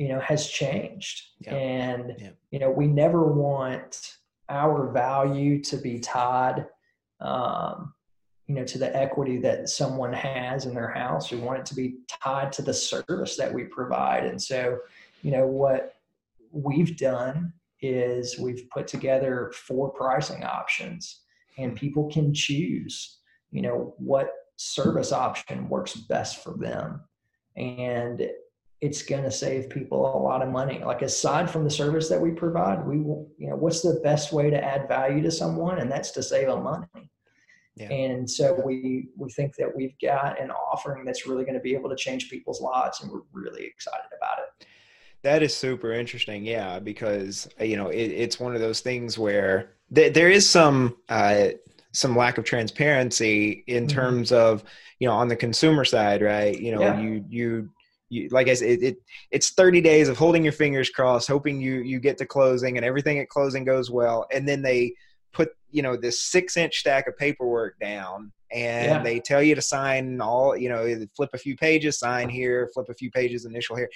you 0.00 0.08
know 0.08 0.20
has 0.20 0.48
changed 0.48 1.22
yeah. 1.40 1.54
and 1.54 2.14
yeah. 2.18 2.30
you 2.50 2.58
know 2.58 2.70
we 2.70 2.86
never 2.86 3.24
want 3.24 4.16
our 4.48 4.90
value 4.92 5.62
to 5.62 5.76
be 5.76 5.98
tied 5.98 6.66
um, 7.20 7.92
you 8.46 8.54
know 8.54 8.64
to 8.64 8.78
the 8.78 8.96
equity 8.96 9.38
that 9.38 9.68
someone 9.68 10.12
has 10.12 10.66
in 10.66 10.74
their 10.74 10.90
house 10.90 11.30
we 11.30 11.38
want 11.38 11.58
it 11.58 11.66
to 11.66 11.74
be 11.74 11.96
tied 12.08 12.52
to 12.52 12.62
the 12.62 12.72
service 12.72 13.36
that 13.36 13.52
we 13.52 13.64
provide 13.64 14.24
and 14.24 14.40
so 14.40 14.78
you 15.22 15.30
know 15.30 15.46
what 15.46 15.96
we've 16.52 16.96
done 16.96 17.52
is 17.82 18.38
we've 18.38 18.68
put 18.70 18.86
together 18.86 19.52
four 19.54 19.90
pricing 19.90 20.44
options 20.44 21.22
and 21.58 21.76
people 21.76 22.10
can 22.10 22.32
choose 22.34 23.18
you 23.50 23.62
know 23.62 23.94
what 23.98 24.30
service 24.56 25.12
option 25.12 25.68
works 25.68 25.94
best 25.94 26.42
for 26.42 26.56
them 26.58 27.00
and 27.56 28.28
it's 28.80 29.02
going 29.02 29.24
to 29.24 29.30
save 29.30 29.68
people 29.68 30.16
a 30.16 30.18
lot 30.18 30.42
of 30.42 30.48
money. 30.48 30.78
Like 30.82 31.02
aside 31.02 31.50
from 31.50 31.64
the 31.64 31.70
service 31.70 32.08
that 32.08 32.20
we 32.20 32.30
provide, 32.30 32.86
we 32.86 32.96
you 32.96 33.48
know 33.48 33.56
what's 33.56 33.82
the 33.82 34.00
best 34.02 34.32
way 34.32 34.48
to 34.50 34.62
add 34.62 34.88
value 34.88 35.22
to 35.22 35.30
someone, 35.30 35.78
and 35.78 35.90
that's 35.90 36.10
to 36.12 36.22
save 36.22 36.48
them 36.48 36.62
money. 36.62 36.86
Yeah. 37.76 37.90
And 37.90 38.28
so 38.28 38.60
we 38.64 39.08
we 39.16 39.30
think 39.30 39.54
that 39.56 39.74
we've 39.74 39.94
got 40.00 40.40
an 40.40 40.50
offering 40.50 41.04
that's 41.04 41.26
really 41.26 41.44
going 41.44 41.54
to 41.54 41.60
be 41.60 41.74
able 41.74 41.90
to 41.90 41.96
change 41.96 42.30
people's 42.30 42.60
lives, 42.60 43.02
and 43.02 43.10
we're 43.10 43.20
really 43.32 43.64
excited 43.64 44.08
about 44.16 44.38
it. 44.38 44.66
That 45.22 45.42
is 45.42 45.54
super 45.54 45.92
interesting, 45.92 46.44
yeah, 46.44 46.78
because 46.78 47.48
you 47.60 47.76
know 47.76 47.88
it, 47.88 48.06
it's 48.06 48.40
one 48.40 48.54
of 48.54 48.60
those 48.60 48.80
things 48.80 49.18
where 49.18 49.72
th- 49.94 50.14
there 50.14 50.30
is 50.30 50.48
some 50.48 50.96
uh, 51.08 51.48
some 51.92 52.16
lack 52.16 52.38
of 52.38 52.44
transparency 52.44 53.64
in 53.66 53.86
mm-hmm. 53.86 53.94
terms 53.94 54.32
of 54.32 54.64
you 54.98 55.08
know 55.08 55.14
on 55.14 55.28
the 55.28 55.36
consumer 55.36 55.84
side, 55.84 56.22
right? 56.22 56.58
You 56.58 56.74
know, 56.74 56.80
yeah. 56.80 57.00
you 57.00 57.24
you 57.28 57.70
you, 58.08 58.28
like 58.30 58.48
I 58.48 58.54
said, 58.54 58.70
it, 58.70 58.82
it, 58.82 58.96
it's 59.30 59.50
30 59.50 59.80
days 59.82 60.08
of 60.08 60.18
holding 60.18 60.42
your 60.42 60.52
fingers 60.52 60.90
crossed, 60.90 61.28
hoping 61.28 61.60
you 61.60 61.74
you 61.76 62.00
get 62.00 62.18
to 62.18 62.26
closing 62.26 62.76
and 62.76 62.84
everything 62.84 63.18
at 63.18 63.28
closing 63.28 63.64
goes 63.64 63.90
well, 63.90 64.26
and 64.32 64.48
then 64.48 64.62
they 64.62 64.94
put 65.32 65.50
you 65.70 65.82
know 65.82 65.96
this 65.96 66.22
six 66.22 66.56
inch 66.56 66.78
stack 66.78 67.06
of 67.06 67.16
paperwork 67.16 67.78
down 67.78 68.32
and 68.52 68.90
yeah. 68.90 69.02
they 69.02 69.20
tell 69.20 69.42
you 69.42 69.54
to 69.54 69.62
sign 69.62 70.20
all 70.20 70.56
you 70.56 70.68
know 70.68 71.06
flip 71.14 71.30
a 71.32 71.38
few 71.38 71.56
pages 71.56 71.98
sign 71.98 72.28
here 72.28 72.68
flip 72.74 72.88
a 72.88 72.94
few 72.94 73.10
pages 73.10 73.44
initial 73.44 73.76
here 73.76 73.88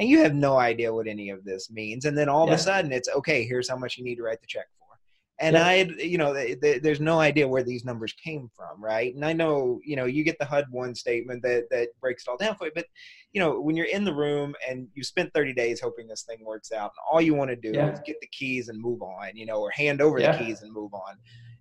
and 0.00 0.08
you 0.08 0.20
have 0.22 0.34
no 0.34 0.56
idea 0.56 0.92
what 0.92 1.06
any 1.06 1.30
of 1.30 1.44
this 1.44 1.70
means 1.70 2.06
and 2.06 2.18
then 2.18 2.28
all 2.28 2.46
yeah. 2.46 2.54
of 2.54 2.58
a 2.58 2.62
sudden 2.62 2.90
it's 2.90 3.08
okay 3.10 3.44
here's 3.44 3.68
how 3.68 3.76
much 3.76 3.96
you 3.96 4.02
need 4.02 4.16
to 4.16 4.22
write 4.22 4.40
the 4.40 4.46
check 4.46 4.66
for. 4.78 4.98
and 5.38 5.54
yeah. 5.54 5.66
I, 5.66 5.74
you 5.98 6.18
know, 6.18 6.34
th- 6.34 6.60
th- 6.60 6.82
there's 6.82 7.00
no 7.00 7.20
idea 7.20 7.46
where 7.46 7.62
these 7.62 7.84
numbers 7.84 8.12
came 8.12 8.50
from, 8.54 8.82
right? 8.82 9.14
And 9.14 9.24
I 9.24 9.32
know, 9.32 9.80
you 9.84 9.96
know, 9.96 10.04
you 10.04 10.24
get 10.24 10.38
the 10.38 10.44
HUD 10.44 10.66
one 10.70 10.94
statement 10.94 11.42
that 11.42 11.64
that 11.70 11.88
breaks 12.00 12.24
it 12.24 12.30
all 12.30 12.36
down 12.36 12.56
for 12.56 12.66
you, 12.66 12.72
but 12.74 12.86
you 13.32 13.40
know, 13.40 13.60
when 13.60 13.76
you're 13.76 13.86
in 13.86 14.04
the 14.04 14.14
room 14.14 14.54
and 14.68 14.88
you 14.94 15.04
spent 15.04 15.32
30 15.32 15.54
days 15.54 15.80
hoping 15.80 16.08
this 16.08 16.22
thing 16.22 16.44
works 16.44 16.72
out, 16.72 16.92
and 16.96 17.04
all 17.10 17.20
you 17.20 17.34
want 17.34 17.50
to 17.50 17.56
do 17.56 17.72
yeah. 17.72 17.92
is 17.92 18.00
get 18.04 18.20
the 18.20 18.26
keys 18.28 18.68
and 18.68 18.80
move 18.80 19.02
on, 19.02 19.30
you 19.34 19.46
know, 19.46 19.60
or 19.60 19.70
hand 19.70 20.00
over 20.00 20.20
the 20.20 20.36
keys 20.38 20.62
and 20.62 20.72
move 20.72 20.92
on. 20.92 21.16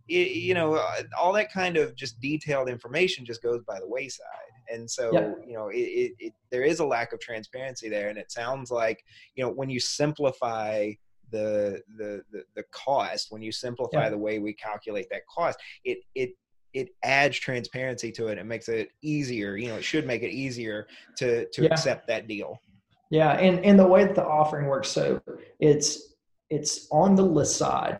You, 0.09 0.21
you 0.21 0.53
know, 0.53 0.75
uh, 0.75 1.03
all 1.17 1.33
that 1.33 1.51
kind 1.51 1.77
of 1.77 1.95
just 1.95 2.19
detailed 2.19 2.69
information 2.69 3.25
just 3.25 3.41
goes 3.41 3.61
by 3.67 3.79
the 3.79 3.87
wayside. 3.87 4.25
And 4.71 4.89
so 4.89 5.11
you 5.47 5.53
know 5.53 5.69
it, 5.69 5.77
it, 5.77 6.11
it, 6.19 6.33
there 6.51 6.63
is 6.63 6.79
a 6.79 6.85
lack 6.85 7.11
of 7.13 7.19
transparency 7.19 7.89
there 7.89 8.09
and 8.09 8.17
it 8.17 8.31
sounds 8.31 8.71
like 8.71 9.03
you 9.35 9.43
know 9.43 9.49
when 9.49 9.69
you 9.69 9.79
simplify 9.79 10.91
the 11.31 11.81
the 11.97 12.21
the, 12.31 12.43
the 12.55 12.63
cost 12.71 13.31
when 13.31 13.41
you 13.41 13.51
simplify 13.51 14.09
the 14.09 14.17
way 14.17 14.39
we 14.39 14.53
calculate 14.53 15.07
that 15.09 15.21
cost 15.27 15.59
it 15.83 15.99
it 16.15 16.31
it 16.73 16.89
adds 17.03 17.37
transparency 17.37 18.11
to 18.11 18.27
it 18.27 18.37
it 18.37 18.45
makes 18.45 18.69
it 18.69 18.89
easier 19.01 19.57
you 19.57 19.67
know 19.67 19.75
it 19.75 19.83
should 19.83 20.05
make 20.05 20.21
it 20.21 20.31
easier 20.31 20.87
to 21.17 21.47
to 21.49 21.63
yeah. 21.63 21.69
accept 21.69 22.07
that 22.07 22.27
deal. 22.27 22.61
Yeah 23.09 23.31
and 23.31 23.63
and 23.65 23.79
the 23.79 23.87
way 23.87 24.05
that 24.05 24.15
the 24.15 24.25
offering 24.25 24.67
works 24.67 24.89
so 24.89 25.21
it's 25.59 26.13
it's 26.49 26.87
on 26.91 27.15
the 27.15 27.23
list 27.23 27.57
side 27.57 27.99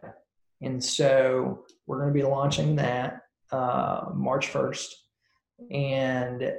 and 0.61 0.83
so 0.83 1.65
we're 1.87 1.99
going 1.99 2.13
to 2.13 2.13
be 2.13 2.25
launching 2.25 2.75
that 2.75 3.21
uh, 3.51 4.05
march 4.13 4.51
1st 4.51 4.87
and 5.71 6.53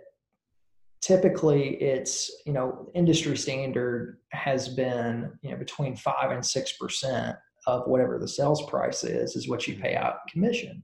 typically 1.01 1.77
it's 1.83 2.43
you 2.45 2.53
know 2.53 2.91
industry 2.95 3.37
standard 3.37 4.19
has 4.33 4.69
been 4.69 5.33
you 5.43 5.51
know 5.51 5.57
between 5.57 5.97
five 5.97 6.31
and 6.31 6.45
six 6.45 6.75
percent 6.75 7.37
of 7.67 7.87
whatever 7.87 8.19
the 8.19 8.29
sales 8.29 8.65
price 8.67 9.05
is 9.05 9.37
is 9.37 9.49
what 9.49 9.67
you 9.67 9.79
pay 9.79 9.95
out 9.95 10.27
commission. 10.31 10.83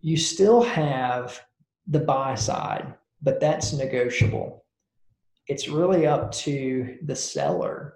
You 0.00 0.16
still 0.16 0.62
have 0.62 1.40
the 1.86 2.00
buy 2.00 2.34
side 2.34 2.94
but 3.22 3.40
that's 3.40 3.72
negotiable. 3.72 4.64
It's 5.48 5.68
really 5.68 6.06
up 6.06 6.30
to 6.32 6.98
the 7.04 7.16
seller 7.16 7.94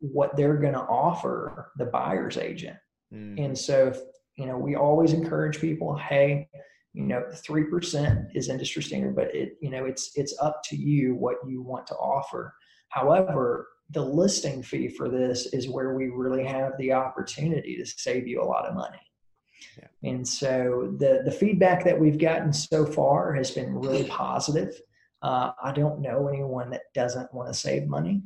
what 0.00 0.36
they're 0.36 0.58
going 0.58 0.74
to 0.74 0.80
offer 0.80 1.72
the 1.78 1.86
buyer's 1.86 2.36
agent. 2.36 2.76
Mm. 3.14 3.44
And 3.44 3.58
so, 3.58 3.88
if, 3.88 3.98
you 4.36 4.46
know, 4.46 4.58
we 4.58 4.74
always 4.74 5.12
encourage 5.12 5.60
people, 5.60 5.96
hey, 5.96 6.48
you 6.92 7.04
know, 7.04 7.24
three 7.34 7.64
percent 7.64 8.28
is 8.34 8.48
industry 8.48 8.82
standard, 8.82 9.16
but 9.16 9.34
it, 9.34 9.56
you 9.60 9.70
know, 9.70 9.84
it's 9.84 10.12
it's 10.16 10.36
up 10.40 10.60
to 10.64 10.76
you 10.76 11.14
what 11.14 11.36
you 11.46 11.62
want 11.62 11.86
to 11.88 11.94
offer. 11.94 12.54
However, 12.88 13.68
the 13.90 14.04
listing 14.04 14.62
fee 14.62 14.88
for 14.88 15.08
this 15.08 15.46
is 15.46 15.68
where 15.68 15.94
we 15.94 16.06
really 16.06 16.44
have 16.44 16.72
the 16.78 16.92
opportunity 16.92 17.76
to 17.76 17.86
save 17.86 18.26
you 18.26 18.40
a 18.40 18.44
lot 18.44 18.66
of 18.66 18.74
money. 18.74 19.00
Yeah. 19.78 20.10
And 20.10 20.26
so 20.26 20.94
the 20.98 21.22
the 21.24 21.32
feedback 21.32 21.84
that 21.84 21.98
we've 21.98 22.18
gotten 22.18 22.52
so 22.52 22.86
far 22.86 23.34
has 23.34 23.50
been 23.50 23.74
really 23.74 24.04
positive. 24.04 24.80
Uh, 25.22 25.52
I 25.62 25.72
don't 25.72 26.00
know 26.00 26.28
anyone 26.28 26.70
that 26.70 26.82
doesn't 26.94 27.32
want 27.32 27.48
to 27.52 27.58
save 27.58 27.86
money. 27.86 28.22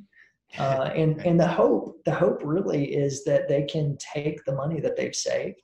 Uh, 0.58 0.90
and 0.94 1.20
and 1.26 1.38
the 1.38 1.46
hope 1.46 2.02
the 2.04 2.14
hope 2.14 2.40
really 2.44 2.94
is 2.94 3.24
that 3.24 3.48
they 3.48 3.64
can 3.64 3.96
take 3.98 4.44
the 4.44 4.54
money 4.54 4.80
that 4.80 4.96
they've 4.96 5.14
saved 5.14 5.61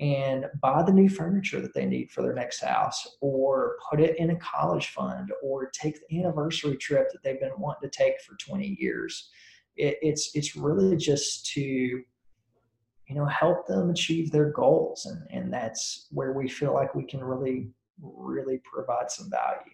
and 0.00 0.46
buy 0.60 0.82
the 0.82 0.92
new 0.92 1.08
furniture 1.08 1.60
that 1.60 1.72
they 1.72 1.86
need 1.86 2.10
for 2.10 2.22
their 2.22 2.34
next 2.34 2.60
house 2.60 3.16
or 3.20 3.76
put 3.88 4.00
it 4.00 4.18
in 4.18 4.30
a 4.30 4.36
college 4.36 4.88
fund 4.88 5.30
or 5.42 5.70
take 5.70 5.96
the 6.08 6.18
anniversary 6.20 6.76
trip 6.76 7.08
that 7.12 7.22
they've 7.22 7.38
been 7.38 7.52
wanting 7.58 7.88
to 7.88 7.96
take 7.96 8.20
for 8.20 8.36
20 8.36 8.76
years. 8.80 9.30
It, 9.76 9.96
it's 10.02 10.30
it's 10.34 10.56
really 10.56 10.96
just 10.96 11.46
to 11.52 11.60
you 11.60 13.14
know 13.14 13.26
help 13.26 13.66
them 13.66 13.90
achieve 13.90 14.30
their 14.30 14.50
goals 14.50 15.06
and 15.06 15.22
and 15.30 15.52
that's 15.52 16.08
where 16.10 16.32
we 16.32 16.48
feel 16.48 16.72
like 16.72 16.94
we 16.94 17.04
can 17.04 17.22
really 17.22 17.68
really 18.00 18.60
provide 18.64 19.10
some 19.10 19.30
value 19.30 19.73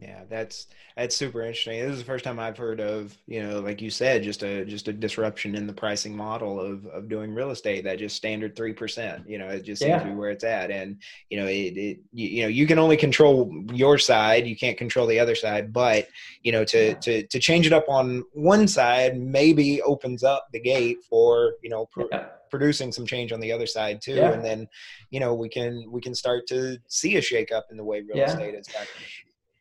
yeah, 0.00 0.22
that's 0.30 0.66
that's 0.96 1.14
super 1.14 1.42
interesting. 1.42 1.78
This 1.80 1.92
is 1.92 1.98
the 1.98 2.06
first 2.06 2.24
time 2.24 2.38
I've 2.38 2.56
heard 2.56 2.80
of, 2.80 3.16
you 3.26 3.42
know, 3.42 3.60
like 3.60 3.82
you 3.82 3.90
said, 3.90 4.22
just 4.22 4.42
a 4.42 4.64
just 4.64 4.88
a 4.88 4.94
disruption 4.94 5.54
in 5.54 5.66
the 5.66 5.74
pricing 5.74 6.16
model 6.16 6.58
of 6.58 6.86
of 6.86 7.08
doing 7.08 7.34
real 7.34 7.50
estate. 7.50 7.84
That 7.84 7.98
just 7.98 8.16
standard 8.16 8.56
three 8.56 8.72
percent. 8.72 9.28
You 9.28 9.36
know, 9.36 9.48
it 9.48 9.62
just 9.62 9.80
seems 9.82 9.90
yeah. 9.90 9.98
to 9.98 10.06
be 10.06 10.14
where 10.14 10.30
it's 10.30 10.44
at. 10.44 10.70
And 10.70 11.02
you 11.28 11.38
know, 11.38 11.46
it, 11.46 11.76
it 11.76 12.00
you, 12.12 12.28
you, 12.28 12.42
know 12.42 12.48
you 12.48 12.66
can 12.66 12.78
only 12.78 12.96
control 12.96 13.52
your 13.74 13.98
side. 13.98 14.46
You 14.46 14.56
can't 14.56 14.78
control 14.78 15.06
the 15.06 15.20
other 15.20 15.34
side. 15.34 15.70
But 15.70 16.08
you 16.42 16.52
know, 16.52 16.64
to 16.64 16.94
to 16.94 17.26
to 17.26 17.38
change 17.38 17.66
it 17.66 17.74
up 17.74 17.84
on 17.88 18.24
one 18.32 18.66
side 18.66 19.20
maybe 19.20 19.82
opens 19.82 20.24
up 20.24 20.48
the 20.52 20.60
gate 20.60 21.04
for 21.08 21.54
you 21.62 21.68
know. 21.68 21.86
Pr- 21.86 22.02
yeah 22.10 22.26
producing 22.50 22.90
some 22.90 23.06
change 23.06 23.30
on 23.30 23.38
the 23.38 23.52
other 23.52 23.64
side 23.64 24.02
too 24.02 24.16
yeah. 24.16 24.32
and 24.32 24.44
then 24.44 24.66
you 25.10 25.20
know 25.20 25.32
we 25.32 25.48
can 25.48 25.84
we 25.88 26.00
can 26.00 26.16
start 26.16 26.48
to 26.48 26.76
see 26.88 27.16
a 27.16 27.20
shake 27.20 27.52
up 27.52 27.68
in 27.70 27.76
the 27.76 27.84
way 27.84 28.00
real 28.00 28.16
yeah. 28.16 28.24
estate 28.24 28.56
is 28.56 28.66
back 28.66 28.88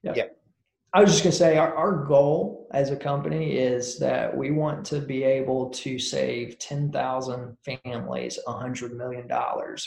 yeah. 0.03 0.13
yeah. 0.15 0.23
I 0.93 1.01
was 1.01 1.11
just 1.11 1.23
going 1.23 1.31
to 1.31 1.37
say 1.37 1.57
our, 1.57 1.73
our 1.75 2.03
goal 2.03 2.67
as 2.71 2.89
a 2.89 2.95
company 2.95 3.57
is 3.57 3.99
that 3.99 4.35
we 4.35 4.49
want 4.49 4.83
to 4.87 4.99
be 4.99 5.23
able 5.23 5.69
to 5.69 5.99
save 5.99 6.57
10,000 6.57 7.57
families 7.63 8.39
$100 8.47 8.95
million 8.95 9.27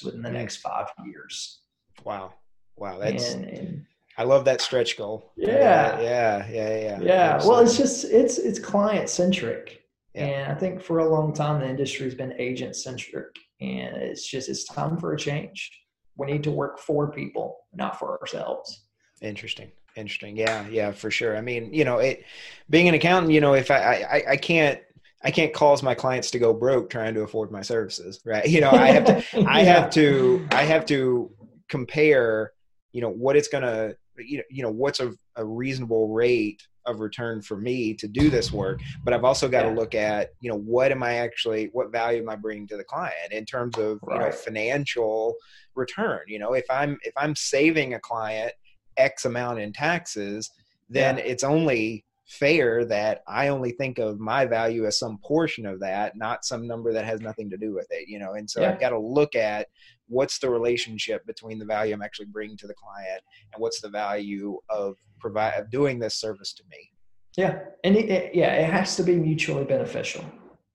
within 0.04 0.22
the 0.22 0.28
mm. 0.28 0.32
next 0.32 0.58
five 0.58 0.86
years. 1.04 1.62
Wow. 2.04 2.34
Wow. 2.76 3.00
That's, 3.00 3.32
and, 3.32 3.44
and, 3.46 3.86
I 4.16 4.24
love 4.24 4.44
that 4.44 4.60
stretch 4.60 4.96
goal. 4.96 5.32
Yeah. 5.36 6.00
Yeah. 6.00 6.48
Yeah. 6.48 6.78
Yeah. 6.78 7.00
Yeah. 7.00 7.46
Well, 7.46 7.58
it's 7.58 7.76
just, 7.76 8.04
it's, 8.04 8.38
it's 8.38 8.60
client 8.60 9.08
centric. 9.08 9.82
Yeah. 10.14 10.24
And 10.24 10.52
I 10.52 10.54
think 10.54 10.80
for 10.80 11.00
a 11.00 11.08
long 11.08 11.32
time, 11.32 11.60
the 11.60 11.68
industry 11.68 12.04
has 12.04 12.14
been 12.14 12.34
agent 12.38 12.76
centric 12.76 13.36
and 13.60 13.96
it's 13.96 14.26
just, 14.28 14.48
it's 14.48 14.64
time 14.64 14.98
for 14.98 15.14
a 15.14 15.18
change. 15.18 15.70
We 16.16 16.28
need 16.30 16.44
to 16.44 16.52
work 16.52 16.78
for 16.78 17.10
people, 17.10 17.56
not 17.74 17.98
for 17.98 18.20
ourselves. 18.20 18.84
Interesting. 19.20 19.72
Interesting. 19.96 20.36
Yeah, 20.36 20.66
yeah, 20.68 20.92
for 20.92 21.10
sure. 21.10 21.36
I 21.36 21.40
mean, 21.40 21.72
you 21.72 21.84
know, 21.84 21.98
it 21.98 22.24
being 22.70 22.88
an 22.88 22.94
accountant, 22.94 23.32
you 23.32 23.40
know, 23.40 23.54
if 23.54 23.70
I 23.70 23.76
I, 23.76 24.32
I 24.32 24.36
can't 24.36 24.80
I 25.24 25.30
can't 25.30 25.52
cause 25.52 25.82
my 25.82 25.94
clients 25.94 26.30
to 26.32 26.38
go 26.38 26.52
broke 26.52 26.90
trying 26.90 27.14
to 27.14 27.22
afford 27.22 27.52
my 27.52 27.62
services, 27.62 28.20
right? 28.24 28.44
You 28.48 28.60
know, 28.60 28.70
I 28.70 28.88
have 28.88 29.04
to 29.04 29.38
yeah. 29.38 29.44
I 29.48 29.62
have 29.62 29.90
to 29.90 30.46
I 30.50 30.62
have 30.64 30.86
to 30.86 31.30
compare, 31.68 32.52
you 32.92 33.00
know, 33.00 33.10
what 33.10 33.36
it's 33.36 33.48
gonna 33.48 33.94
you 34.18 34.38
know, 34.38 34.44
you 34.50 34.62
know 34.62 34.70
what's 34.70 35.00
a, 35.00 35.12
a 35.36 35.44
reasonable 35.44 36.08
rate 36.08 36.62
of 36.86 37.00
return 37.00 37.40
for 37.40 37.56
me 37.56 37.94
to 37.94 38.08
do 38.08 38.28
this 38.28 38.52
work 38.52 38.80
but 39.04 39.14
i've 39.14 39.24
also 39.24 39.48
got 39.48 39.64
yeah. 39.64 39.70
to 39.70 39.78
look 39.78 39.94
at 39.94 40.30
you 40.40 40.50
know 40.50 40.58
what 40.58 40.90
am 40.90 41.02
i 41.02 41.14
actually 41.14 41.70
what 41.72 41.92
value 41.92 42.20
am 42.20 42.28
i 42.28 42.36
bringing 42.36 42.66
to 42.66 42.76
the 42.76 42.84
client 42.84 43.30
in 43.30 43.44
terms 43.44 43.78
of 43.78 44.00
right. 44.02 44.16
you 44.16 44.24
know 44.26 44.32
financial 44.32 45.34
return 45.74 46.20
you 46.26 46.38
know 46.38 46.54
if 46.54 46.64
i'm 46.70 46.98
if 47.02 47.12
i'm 47.16 47.36
saving 47.36 47.94
a 47.94 48.00
client 48.00 48.52
X 48.96 49.24
amount 49.24 49.60
in 49.60 49.72
taxes, 49.72 50.50
then 50.88 51.18
yeah. 51.18 51.24
it's 51.24 51.44
only 51.44 52.04
fair 52.26 52.84
that 52.86 53.22
I 53.26 53.48
only 53.48 53.72
think 53.72 53.98
of 53.98 54.18
my 54.18 54.46
value 54.46 54.86
as 54.86 54.98
some 54.98 55.18
portion 55.18 55.66
of 55.66 55.80
that, 55.80 56.16
not 56.16 56.44
some 56.44 56.66
number 56.66 56.92
that 56.92 57.04
has 57.04 57.20
nothing 57.20 57.50
to 57.50 57.56
do 57.56 57.74
with 57.74 57.88
it, 57.90 58.08
you 58.08 58.18
know. 58.18 58.34
And 58.34 58.48
so 58.48 58.62
yeah. 58.62 58.70
I've 58.70 58.80
got 58.80 58.90
to 58.90 58.98
look 58.98 59.34
at 59.34 59.68
what's 60.08 60.38
the 60.38 60.48
relationship 60.48 61.26
between 61.26 61.58
the 61.58 61.64
value 61.64 61.94
I'm 61.94 62.02
actually 62.02 62.26
bringing 62.26 62.56
to 62.58 62.66
the 62.66 62.74
client 62.74 63.22
and 63.52 63.60
what's 63.60 63.80
the 63.80 63.88
value 63.90 64.58
of 64.70 64.96
provide 65.20 65.54
of 65.54 65.70
doing 65.70 65.98
this 65.98 66.14
service 66.14 66.52
to 66.54 66.62
me. 66.70 66.90
Yeah, 67.36 67.60
and 67.84 67.96
it, 67.96 68.10
it, 68.10 68.34
yeah, 68.34 68.54
it 68.54 68.70
has 68.70 68.96
to 68.96 69.02
be 69.02 69.16
mutually 69.16 69.64
beneficial. 69.64 70.24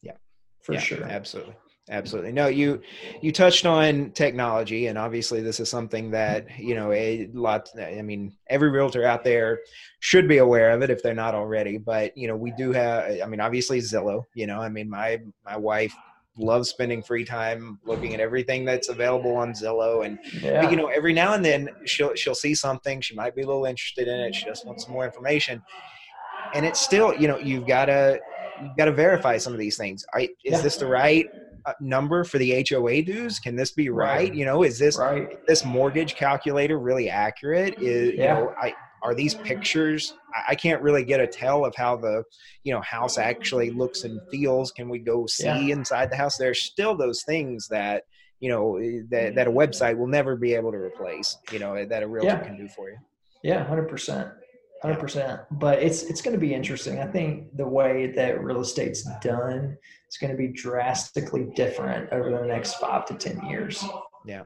Yeah, 0.01 0.13
for 0.61 0.73
yeah, 0.73 0.79
sure. 0.79 1.03
Absolutely. 1.03 1.55
Absolutely. 1.89 2.33
No, 2.33 2.47
you 2.47 2.81
you 3.21 3.31
touched 3.31 3.65
on 3.65 4.11
technology, 4.11 4.87
and 4.87 4.97
obviously 4.97 5.41
this 5.41 5.61
is 5.61 5.69
something 5.69 6.11
that 6.11 6.45
you 6.59 6.75
know 6.75 6.91
a 6.91 7.29
lot. 7.33 7.69
I 7.79 8.01
mean, 8.01 8.35
every 8.47 8.69
realtor 8.69 9.05
out 9.05 9.23
there 9.23 9.59
should 9.99 10.27
be 10.27 10.39
aware 10.39 10.71
of 10.71 10.81
it 10.81 10.89
if 10.89 11.01
they're 11.01 11.13
not 11.13 11.33
already. 11.33 11.77
But 11.77 12.17
you 12.17 12.27
know, 12.27 12.35
we 12.35 12.51
do 12.51 12.73
have. 12.73 13.21
I 13.23 13.25
mean, 13.27 13.39
obviously 13.39 13.79
Zillow. 13.79 14.23
You 14.33 14.47
know, 14.47 14.59
I 14.59 14.67
mean, 14.67 14.89
my 14.89 15.19
my 15.45 15.55
wife 15.55 15.93
loves 16.37 16.69
spending 16.69 17.01
free 17.01 17.23
time 17.23 17.79
looking 17.85 18.13
at 18.13 18.19
everything 18.19 18.65
that's 18.65 18.89
available 18.89 19.37
on 19.37 19.53
Zillow, 19.53 20.05
and 20.05 20.19
yeah. 20.41 20.63
but, 20.63 20.71
you 20.71 20.77
know, 20.77 20.87
every 20.87 21.13
now 21.13 21.35
and 21.35 21.45
then 21.45 21.69
she'll 21.85 22.15
she'll 22.15 22.35
see 22.35 22.53
something. 22.53 22.99
She 22.99 23.15
might 23.15 23.33
be 23.33 23.43
a 23.43 23.47
little 23.47 23.65
interested 23.65 24.09
in 24.09 24.19
it. 24.19 24.35
She 24.35 24.43
just 24.45 24.65
wants 24.65 24.83
some 24.83 24.91
more 24.91 25.05
information, 25.05 25.63
and 26.53 26.65
it's 26.65 26.81
still 26.81 27.13
you 27.13 27.29
know 27.29 27.37
you've 27.37 27.65
got 27.65 27.85
to 27.85 28.19
you've 28.61 28.75
got 28.75 28.85
to 28.85 28.93
verify 28.93 29.37
some 29.37 29.53
of 29.53 29.59
these 29.59 29.77
things. 29.77 30.05
I, 30.13 30.23
is 30.23 30.29
yeah. 30.43 30.61
this 30.61 30.75
the 30.75 30.87
right 30.87 31.27
number 31.79 32.23
for 32.23 32.37
the 32.37 32.65
HOA 32.69 33.01
dues? 33.01 33.39
Can 33.39 33.55
this 33.55 33.71
be 33.71 33.89
right? 33.89 34.15
right. 34.15 34.35
You 34.35 34.45
know, 34.45 34.63
is 34.63 34.79
this 34.79 34.97
right. 34.97 35.45
this 35.47 35.65
mortgage 35.65 36.15
calculator 36.15 36.79
really 36.79 37.09
accurate? 37.09 37.81
Is 37.81 38.15
yeah. 38.15 38.39
you 38.39 38.45
know, 38.45 38.53
I 38.61 38.73
are 39.03 39.13
these 39.13 39.35
pictures 39.35 40.13
I 40.47 40.55
can't 40.55 40.81
really 40.81 41.03
get 41.03 41.19
a 41.19 41.27
tell 41.27 41.65
of 41.65 41.75
how 41.75 41.95
the 41.95 42.23
you 42.63 42.73
know 42.73 42.81
house 42.81 43.17
actually 43.17 43.71
looks 43.71 44.03
and 44.03 44.19
feels. 44.29 44.71
Can 44.71 44.89
we 44.89 44.99
go 44.99 45.25
see 45.25 45.45
yeah. 45.45 45.75
inside 45.75 46.11
the 46.11 46.15
house? 46.15 46.37
There's 46.37 46.63
still 46.63 46.95
those 46.95 47.23
things 47.23 47.67
that 47.69 48.03
you 48.39 48.49
know 48.49 48.77
eh, 48.77 49.01
that, 49.09 49.35
that 49.35 49.47
a 49.47 49.51
website 49.51 49.97
will 49.97 50.07
never 50.07 50.35
be 50.35 50.53
able 50.53 50.71
to 50.71 50.77
replace. 50.77 51.37
You 51.51 51.59
know 51.59 51.85
that 51.85 52.03
a 52.03 52.07
realtor 52.07 52.29
yeah. 52.29 52.43
can 52.43 52.57
do 52.57 52.67
for 52.67 52.89
you. 52.89 52.97
Yeah, 53.43 53.63
hundred 53.65 53.89
percent. 53.89 54.29
Hundred 54.81 54.99
percent. 54.99 55.41
But 55.51 55.81
it's 55.81 56.03
it's 56.03 56.21
going 56.21 56.35
to 56.35 56.39
be 56.39 56.53
interesting. 56.53 56.99
I 56.99 57.07
think 57.07 57.55
the 57.57 57.67
way 57.67 58.11
that 58.15 58.43
real 58.43 58.61
estate's 58.61 59.03
done 59.21 59.77
is 60.09 60.17
going 60.17 60.31
to 60.31 60.37
be 60.37 60.49
drastically 60.49 61.47
different 61.55 62.11
over 62.11 62.29
the 62.29 62.45
next 62.45 62.75
five 62.75 63.05
to 63.07 63.15
ten 63.15 63.43
years. 63.47 63.83
Yeah 64.25 64.43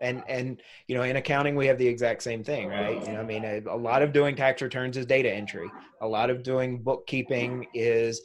and 0.00 0.22
and 0.28 0.62
you 0.86 0.96
know 0.96 1.02
in 1.02 1.16
accounting 1.16 1.56
we 1.56 1.66
have 1.66 1.78
the 1.78 1.86
exact 1.86 2.22
same 2.22 2.44
thing 2.44 2.68
right? 2.68 3.04
You 3.06 3.12
know 3.12 3.20
i 3.20 3.24
mean 3.24 3.44
a, 3.44 3.60
a, 3.68 3.76
lot 3.76 4.02
of 4.02 4.12
doing 4.12 4.36
tax 4.36 4.62
returns 4.62 4.96
is 4.96 5.06
data 5.06 5.32
entry. 5.32 5.68
A 6.00 6.06
lot 6.06 6.30
of 6.30 6.44
doing 6.44 6.80
bookkeeping 6.80 7.66
is 7.74 8.20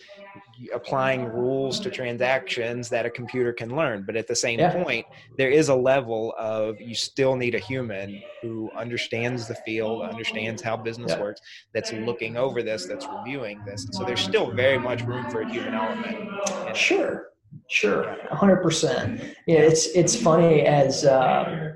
applying 0.73 1.25
rules 1.25 1.79
to 1.79 1.89
transactions 1.89 2.87
that 2.89 3.05
a 3.05 3.09
computer 3.09 3.51
can 3.51 3.75
learn. 3.75 4.03
But 4.05 4.15
at 4.15 4.27
the 4.27 4.35
same 4.35 4.59
yeah. 4.59 4.83
point 4.83 5.05
there 5.37 5.49
is 5.49 5.69
a 5.69 5.75
level 5.75 6.33
of 6.37 6.79
you 6.79 6.95
still 6.95 7.35
need 7.35 7.55
a 7.55 7.59
human 7.59 8.21
who 8.41 8.69
understands 8.75 9.47
the 9.47 9.55
field 9.55 10.03
understands 10.03 10.61
how 10.61 10.77
business 10.77 11.11
yeah. 11.11 11.21
works 11.21 11.41
that's 11.73 11.91
looking 11.93 12.37
over 12.37 12.61
this 12.61 12.85
that's 12.85 13.07
reviewing 13.07 13.63
this. 13.65 13.87
So 13.91 14.03
there's 14.03 14.21
still 14.21 14.51
very 14.51 14.77
much 14.77 15.01
room 15.03 15.29
for 15.29 15.41
a 15.41 15.49
human 15.49 15.73
element. 15.73 16.77
Sure 16.77 17.32
Sure, 17.69 18.17
hundred 18.31 18.61
percent. 18.61 19.21
Yeah, 19.47 19.59
it's 19.59 19.87
it's 19.87 20.15
funny 20.15 20.61
as 20.61 21.05
uh, 21.05 21.73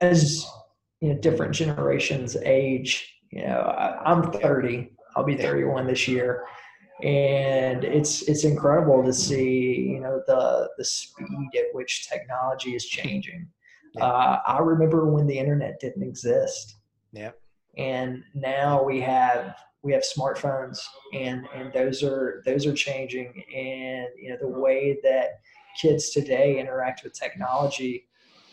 as 0.00 0.46
you 1.00 1.12
know 1.12 1.20
different 1.20 1.54
generations 1.54 2.36
age. 2.44 3.10
You 3.30 3.46
know, 3.46 3.60
I, 3.60 4.12
I'm 4.12 4.30
30. 4.30 4.90
I'll 5.16 5.24
be 5.24 5.36
31 5.36 5.86
this 5.86 6.06
year, 6.06 6.44
and 7.02 7.84
it's 7.84 8.22
it's 8.22 8.44
incredible 8.44 9.02
to 9.04 9.12
see 9.12 9.90
you 9.92 10.00
know 10.00 10.22
the 10.26 10.70
the 10.78 10.84
speed 10.84 11.50
at 11.56 11.66
which 11.72 12.08
technology 12.08 12.74
is 12.74 12.86
changing. 12.86 13.48
Uh, 14.00 14.38
I 14.46 14.58
remember 14.58 15.06
when 15.06 15.26
the 15.26 15.38
internet 15.38 15.78
didn't 15.80 16.02
exist. 16.02 16.76
Yeah. 17.12 17.30
And 17.76 18.22
now 18.34 18.82
we 18.82 19.00
have 19.00 19.56
we 19.84 19.92
have 19.92 20.02
smartphones 20.02 20.78
and 21.12 21.46
and 21.54 21.72
those 21.72 22.02
are 22.02 22.42
those 22.46 22.66
are 22.66 22.72
changing 22.72 23.44
and 23.54 24.08
you 24.18 24.30
know 24.30 24.36
the 24.40 24.48
way 24.48 24.98
that 25.02 25.40
kids 25.80 26.10
today 26.10 26.58
interact 26.58 27.04
with 27.04 27.12
technology 27.12 28.06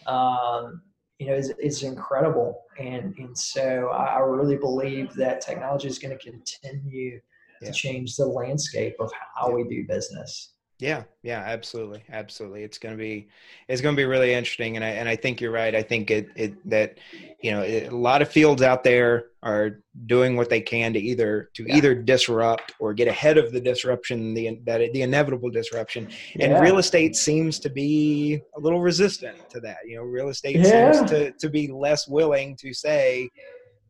um, 0.07 0.81
you 1.19 1.27
know 1.27 1.33
is, 1.33 1.53
is 1.59 1.83
incredible 1.83 2.63
and 2.77 3.15
and 3.17 3.35
so 3.35 3.87
I 3.89 4.19
really 4.19 4.57
believe 4.57 5.13
that 5.15 5.39
technology 5.41 5.87
is 5.87 5.97
going 5.97 6.17
to 6.17 6.23
continue 6.23 7.21
yeah. 7.61 7.67
to 7.67 7.73
change 7.73 8.17
the 8.17 8.25
landscape 8.25 8.95
of 8.99 9.11
how 9.35 9.49
yeah. 9.49 9.55
we 9.55 9.63
do 9.63 9.85
business. 9.87 10.53
Yeah, 10.81 11.03
yeah, 11.21 11.43
absolutely, 11.45 12.03
absolutely. 12.11 12.63
It's 12.63 12.79
going 12.79 12.97
to 12.97 12.97
be, 12.97 13.29
it's 13.67 13.81
going 13.81 13.95
to 13.95 13.97
be 13.97 14.05
really 14.05 14.33
interesting, 14.33 14.77
and 14.77 14.83
I 14.83 14.89
and 14.89 15.07
I 15.07 15.15
think 15.15 15.39
you're 15.39 15.51
right. 15.51 15.75
I 15.75 15.83
think 15.83 16.09
it, 16.09 16.29
it 16.35 16.69
that, 16.71 16.97
you 17.39 17.51
know, 17.51 17.61
it, 17.61 17.93
a 17.93 17.95
lot 17.95 18.23
of 18.23 18.29
fields 18.29 18.63
out 18.63 18.83
there 18.83 19.25
are 19.43 19.83
doing 20.07 20.35
what 20.35 20.49
they 20.49 20.59
can 20.59 20.91
to 20.93 20.99
either 20.99 21.51
to 21.53 21.65
yeah. 21.67 21.75
either 21.75 21.93
disrupt 21.93 22.73
or 22.79 22.95
get 22.95 23.07
ahead 23.07 23.37
of 23.37 23.51
the 23.51 23.61
disruption, 23.61 24.33
the 24.33 24.59
that 24.65 24.81
the 24.91 25.03
inevitable 25.03 25.51
disruption, 25.51 26.09
and 26.39 26.59
real 26.59 26.79
estate 26.79 27.15
seems 27.15 27.59
to 27.59 27.69
be 27.69 28.41
a 28.57 28.59
little 28.59 28.81
resistant 28.81 29.37
to 29.51 29.59
that. 29.59 29.77
You 29.85 29.97
know, 29.97 30.03
real 30.03 30.29
estate 30.29 30.55
yeah. 30.55 30.93
seems 30.93 31.11
to 31.11 31.31
to 31.31 31.47
be 31.47 31.67
less 31.67 32.07
willing 32.07 32.55
to 32.55 32.73
say, 32.73 33.29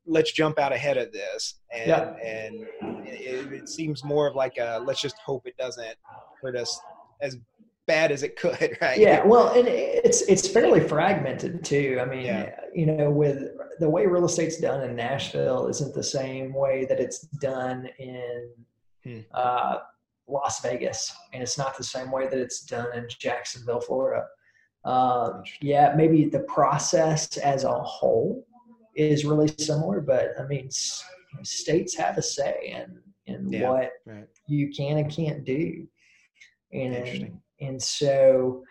let's 0.05 0.31
jump 0.31 0.57
out 0.59 0.73
ahead 0.73 0.97
of 0.97 1.11
this 1.11 1.59
and 1.71 1.87
yeah. 1.87 2.13
and 2.23 2.67
it, 3.07 3.53
it, 3.53 3.69
seems 3.69 4.03
more 4.03 4.27
of 4.27 4.35
like 4.35 4.57
a 4.57 4.81
let's 4.85 5.01
just 5.01 5.17
hope 5.23 5.45
it 5.45 5.55
doesn't 5.57 5.95
hurt 6.41 6.55
us 6.55 6.79
as 7.21 7.37
bad 7.87 8.11
as 8.11 8.23
it 8.23 8.35
could 8.35 8.77
right 8.81 8.99
yeah 8.99 9.23
well 9.25 9.49
and 9.49 9.67
it's 9.67 10.21
it's 10.23 10.47
fairly 10.47 10.79
fragmented 10.79 11.63
too 11.63 11.99
i 12.01 12.05
mean 12.05 12.25
yeah. 12.25 12.55
you 12.73 12.85
know 12.85 13.09
with 13.09 13.49
the 13.79 13.89
way 13.89 14.05
real 14.05 14.25
estate's 14.25 14.57
done 14.57 14.81
in 14.87 14.95
nashville 14.95 15.67
isn't 15.67 15.93
the 15.93 16.03
same 16.03 16.53
way 16.53 16.85
that 16.85 16.99
it's 16.99 17.19
done 17.19 17.87
in 17.99 18.49
hmm. 19.03 19.19
uh, 19.33 19.77
las 20.27 20.61
vegas 20.61 21.13
and 21.33 21.43
it's 21.43 21.57
not 21.57 21.77
the 21.77 21.83
same 21.83 22.11
way 22.11 22.27
that 22.27 22.39
it's 22.39 22.61
done 22.61 22.87
in 22.95 23.07
jacksonville 23.19 23.81
florida 23.81 24.25
um, 24.83 25.43
yeah 25.61 25.93
maybe 25.95 26.25
the 26.25 26.39
process 26.39 27.37
as 27.37 27.65
a 27.65 27.83
whole 27.83 28.47
is 28.95 29.25
really 29.25 29.47
similar, 29.47 30.01
but 30.01 30.31
I 30.39 30.45
mean, 30.47 30.69
states 31.43 31.95
have 31.95 32.17
a 32.17 32.21
say 32.21 32.75
in 32.75 32.99
in 33.33 33.51
yeah, 33.51 33.69
what 33.69 33.91
right. 34.05 34.27
you 34.47 34.71
can 34.71 34.97
and 34.97 35.11
can't 35.11 35.45
do, 35.45 35.87
and 36.73 37.39
and 37.59 37.81
so 37.81 38.63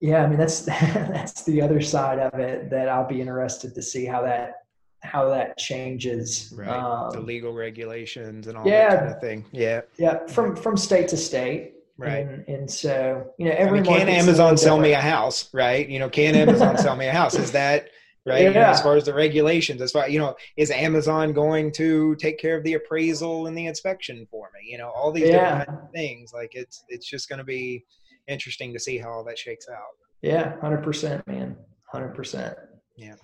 yeah, 0.00 0.24
I 0.24 0.26
mean 0.26 0.38
that's 0.38 0.60
that's 0.66 1.44
the 1.44 1.62
other 1.62 1.80
side 1.80 2.18
of 2.18 2.38
it 2.38 2.70
that 2.70 2.88
I'll 2.88 3.06
be 3.06 3.20
interested 3.20 3.74
to 3.74 3.82
see 3.82 4.04
how 4.04 4.22
that 4.22 4.54
how 5.02 5.28
that 5.28 5.58
changes. 5.58 6.52
Right. 6.56 6.68
Um, 6.68 7.10
the 7.12 7.20
legal 7.20 7.52
regulations 7.52 8.46
and 8.46 8.56
all 8.56 8.66
yeah, 8.66 8.90
that 8.90 8.98
kind 8.98 9.12
of 9.12 9.20
thing. 9.20 9.46
Yeah. 9.52 9.82
Yeah. 9.98 10.26
From 10.26 10.56
from 10.56 10.76
state 10.76 11.08
to 11.08 11.16
state. 11.16 11.74
Right. 11.98 12.26
And, 12.26 12.48
and 12.48 12.70
so, 12.70 13.32
you 13.38 13.44
know, 13.44 13.54
every 13.56 13.78
I 13.78 13.82
mean, 13.82 13.84
can 13.84 14.08
Amazon 14.08 14.56
sell 14.56 14.78
me 14.78 14.92
a 14.92 15.00
house? 15.00 15.48
Right. 15.52 15.88
You 15.88 15.98
know, 15.98 16.08
can 16.08 16.34
Amazon 16.34 16.76
sell 16.78 16.96
me 16.96 17.06
a 17.06 17.12
house? 17.12 17.34
Is 17.34 17.52
that 17.52 17.90
right? 18.26 18.42
Yeah. 18.42 18.48
You 18.48 18.54
know, 18.54 18.60
as 18.62 18.80
far 18.80 18.96
as 18.96 19.04
the 19.04 19.14
regulations, 19.14 19.80
as 19.80 19.92
far 19.92 20.08
you 20.08 20.18
know, 20.18 20.34
is 20.56 20.70
Amazon 20.70 21.32
going 21.32 21.72
to 21.72 22.14
take 22.16 22.38
care 22.38 22.56
of 22.56 22.64
the 22.64 22.74
appraisal 22.74 23.46
and 23.46 23.56
the 23.56 23.66
inspection 23.66 24.26
for 24.30 24.50
me? 24.54 24.70
You 24.70 24.78
know, 24.78 24.90
all 24.90 25.12
these 25.12 25.28
yeah. 25.28 25.60
different 25.60 25.92
things. 25.92 26.32
Like 26.32 26.54
it's 26.54 26.84
it's 26.88 27.06
just 27.06 27.28
going 27.28 27.38
to 27.38 27.44
be 27.44 27.84
interesting 28.28 28.72
to 28.72 28.78
see 28.78 28.98
how 28.98 29.10
all 29.10 29.24
that 29.24 29.38
shakes 29.38 29.66
out. 29.68 29.80
Yeah, 30.22 30.58
hundred 30.60 30.82
percent, 30.82 31.26
man, 31.26 31.56
hundred 31.90 32.14
percent. 32.14 32.56
Yeah. 32.96 33.14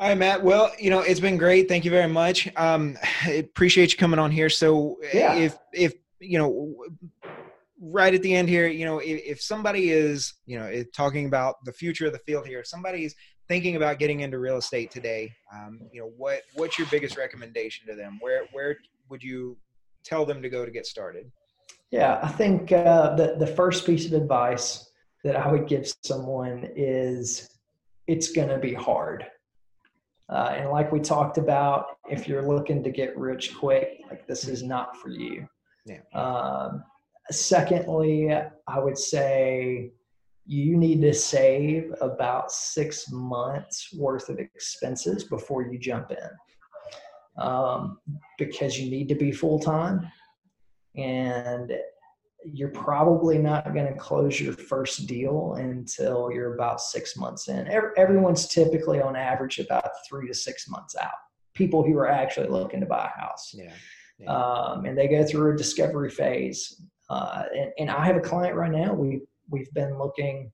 All 0.00 0.08
right, 0.08 0.18
Matt. 0.18 0.44
Well, 0.44 0.70
you 0.78 0.90
know, 0.90 1.00
it's 1.00 1.20
been 1.20 1.36
great. 1.36 1.68
Thank 1.68 1.84
you 1.84 1.90
very 1.90 2.06
much. 2.08 2.48
Um, 2.56 2.96
I 3.24 3.32
appreciate 3.32 3.92
you 3.92 3.98
coming 3.98 4.18
on 4.20 4.30
here. 4.30 4.48
So, 4.48 4.96
yeah. 5.12 5.34
if 5.34 5.58
if 5.72 5.94
you 6.20 6.38
know, 6.38 6.74
right 7.80 8.14
at 8.14 8.22
the 8.22 8.34
end 8.34 8.48
here, 8.48 8.66
you 8.68 8.84
know, 8.84 8.98
if, 8.98 9.20
if 9.24 9.40
somebody 9.40 9.90
is, 9.90 10.34
you 10.46 10.58
know, 10.58 10.82
talking 10.94 11.26
about 11.26 11.56
the 11.64 11.72
future 11.72 12.06
of 12.06 12.12
the 12.12 12.18
field 12.20 12.46
here, 12.46 12.60
if 12.60 12.66
somebody's 12.66 13.14
thinking 13.48 13.76
about 13.76 13.98
getting 13.98 14.20
into 14.20 14.38
real 14.38 14.58
estate 14.58 14.90
today, 14.90 15.32
um, 15.52 15.80
you 15.92 16.00
know, 16.00 16.12
what 16.16 16.42
what's 16.54 16.78
your 16.78 16.86
biggest 16.90 17.16
recommendation 17.16 17.86
to 17.86 17.94
them? 17.94 18.18
Where 18.20 18.42
where 18.52 18.76
would 19.08 19.22
you 19.22 19.56
tell 20.04 20.24
them 20.24 20.42
to 20.42 20.48
go 20.48 20.64
to 20.64 20.70
get 20.70 20.86
started? 20.86 21.30
Yeah, 21.90 22.20
I 22.22 22.28
think 22.28 22.70
uh, 22.70 23.16
the 23.16 23.36
the 23.38 23.46
first 23.46 23.86
piece 23.86 24.06
of 24.06 24.12
advice 24.12 24.90
that 25.24 25.36
I 25.36 25.50
would 25.50 25.66
give 25.66 25.92
someone 26.04 26.68
is 26.76 27.48
it's 28.06 28.30
going 28.32 28.48
to 28.48 28.58
be 28.58 28.74
hard. 28.74 29.26
Uh, 30.30 30.54
and 30.56 30.70
like 30.70 30.92
we 30.92 31.00
talked 31.00 31.38
about, 31.38 31.96
if 32.10 32.28
you're 32.28 32.46
looking 32.46 32.82
to 32.84 32.90
get 32.90 33.16
rich 33.16 33.56
quick, 33.56 34.00
like 34.10 34.26
this 34.26 34.46
is 34.46 34.62
not 34.62 34.96
for 34.98 35.08
you. 35.08 35.48
Yeah. 35.86 36.00
Um, 36.14 36.84
secondly, 37.30 38.30
I 38.30 38.78
would 38.78 38.98
say 38.98 39.92
you 40.48 40.78
need 40.78 41.02
to 41.02 41.12
save 41.12 41.92
about 42.00 42.50
six 42.50 43.10
months 43.12 43.90
worth 43.94 44.30
of 44.30 44.38
expenses 44.38 45.24
before 45.24 45.62
you 45.62 45.78
jump 45.78 46.10
in 46.10 47.44
um, 47.44 47.98
because 48.38 48.80
you 48.80 48.90
need 48.90 49.10
to 49.10 49.14
be 49.14 49.30
full 49.30 49.60
time 49.60 50.10
and 50.96 51.72
you're 52.46 52.70
probably 52.70 53.36
not 53.36 53.74
going 53.74 53.92
to 53.92 53.98
close 53.98 54.40
your 54.40 54.54
first 54.54 55.06
deal 55.06 55.54
until 55.58 56.30
you're 56.32 56.54
about 56.54 56.80
six 56.80 57.14
months 57.14 57.48
in. 57.48 57.68
Everyone's 57.98 58.48
typically 58.48 59.02
on 59.02 59.16
average 59.16 59.58
about 59.58 59.90
three 60.08 60.26
to 60.28 60.34
six 60.34 60.66
months 60.66 60.96
out. 60.96 61.10
People 61.52 61.84
who 61.84 61.94
are 61.98 62.08
actually 62.08 62.48
looking 62.48 62.80
to 62.80 62.86
buy 62.86 63.10
a 63.14 63.20
house. 63.20 63.52
Yeah. 63.52 63.72
yeah. 64.18 64.32
Um, 64.32 64.86
and 64.86 64.96
they 64.96 65.08
go 65.08 65.26
through 65.26 65.52
a 65.52 65.56
discovery 65.58 66.10
phase. 66.10 66.80
Uh, 67.10 67.42
and, 67.54 67.70
and 67.80 67.90
I 67.90 68.06
have 68.06 68.16
a 68.16 68.20
client 68.20 68.56
right 68.56 68.72
now. 68.72 68.94
We 68.94 69.20
we've 69.50 69.72
been 69.72 69.98
looking 69.98 70.52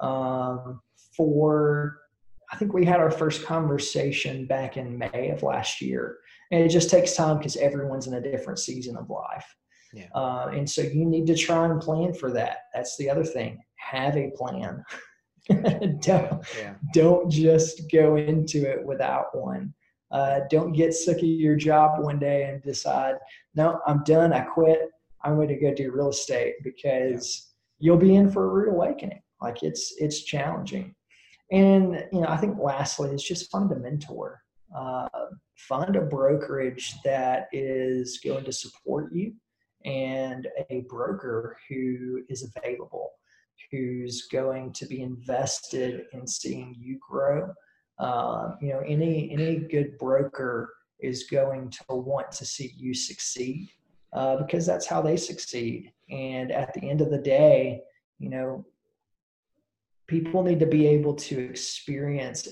um, 0.00 0.80
for 1.16 1.98
I 2.52 2.56
think 2.56 2.72
we 2.72 2.84
had 2.84 3.00
our 3.00 3.10
first 3.10 3.44
conversation 3.44 4.46
back 4.46 4.76
in 4.76 4.96
May 4.96 5.30
of 5.30 5.42
last 5.42 5.80
year. 5.80 6.18
And 6.52 6.62
it 6.62 6.68
just 6.68 6.90
takes 6.90 7.14
time 7.14 7.38
because 7.38 7.56
everyone's 7.56 8.06
in 8.06 8.14
a 8.14 8.20
different 8.20 8.58
season 8.60 8.96
of 8.96 9.10
life. 9.10 9.56
Yeah. 9.92 10.06
Uh, 10.14 10.50
and 10.52 10.68
so 10.68 10.82
you 10.82 11.04
need 11.04 11.26
to 11.26 11.36
try 11.36 11.64
and 11.64 11.80
plan 11.80 12.14
for 12.14 12.30
that. 12.32 12.58
That's 12.72 12.96
the 12.96 13.10
other 13.10 13.24
thing. 13.24 13.60
Have 13.76 14.16
a 14.16 14.30
plan. 14.36 14.84
don't, 15.48 16.44
yeah. 16.58 16.74
don't 16.92 17.30
just 17.30 17.90
go 17.90 18.16
into 18.16 18.70
it 18.70 18.84
without 18.84 19.36
one. 19.36 19.74
Uh, 20.10 20.40
don't 20.48 20.72
get 20.72 20.94
sick 20.94 21.18
of 21.18 21.24
your 21.24 21.56
job 21.56 22.02
one 22.02 22.18
day 22.18 22.44
and 22.44 22.62
decide, 22.62 23.16
no, 23.54 23.80
I'm 23.86 24.04
done. 24.04 24.32
I 24.32 24.42
quit. 24.42 24.90
I'm 25.24 25.36
going 25.36 25.48
to 25.48 25.56
go 25.56 25.74
do 25.74 25.90
real 25.90 26.10
estate 26.10 26.54
because. 26.62 27.53
You'll 27.84 27.98
be 27.98 28.16
in 28.16 28.30
for 28.30 28.44
a 28.44 28.48
rude 28.48 28.70
awakening. 28.70 29.20
Like 29.42 29.62
it's 29.62 29.94
it's 29.98 30.22
challenging, 30.22 30.94
and 31.52 32.02
you 32.12 32.22
know 32.22 32.28
I 32.28 32.38
think 32.38 32.56
lastly 32.58 33.10
it's 33.10 33.28
just 33.28 33.50
find 33.50 33.70
a 33.70 33.76
mentor, 33.76 34.40
uh, 34.74 35.08
find 35.68 35.94
a 35.94 36.00
brokerage 36.00 36.94
that 37.04 37.48
is 37.52 38.20
going 38.24 38.44
to 38.46 38.52
support 38.52 39.12
you, 39.12 39.34
and 39.84 40.48
a 40.70 40.86
broker 40.88 41.58
who 41.68 42.22
is 42.30 42.50
available, 42.56 43.10
who's 43.70 44.28
going 44.32 44.72
to 44.72 44.86
be 44.86 45.02
invested 45.02 46.06
in 46.14 46.26
seeing 46.26 46.74
you 46.78 46.98
grow. 47.06 47.52
Uh, 47.98 48.52
you 48.62 48.70
know 48.70 48.82
any 48.86 49.30
any 49.30 49.56
good 49.56 49.98
broker 49.98 50.72
is 51.00 51.24
going 51.24 51.68
to 51.68 51.94
want 51.94 52.32
to 52.32 52.46
see 52.46 52.72
you 52.78 52.94
succeed 52.94 53.68
uh, 54.14 54.36
because 54.36 54.64
that's 54.64 54.86
how 54.86 55.02
they 55.02 55.16
succeed. 55.16 55.92
And 56.10 56.52
at 56.52 56.72
the 56.72 56.88
end 56.88 57.00
of 57.00 57.10
the 57.10 57.18
day, 57.18 57.82
you 58.18 58.30
know, 58.30 58.64
people 60.06 60.42
need 60.42 60.60
to 60.60 60.66
be 60.66 60.86
able 60.86 61.14
to 61.14 61.38
experience 61.38 62.48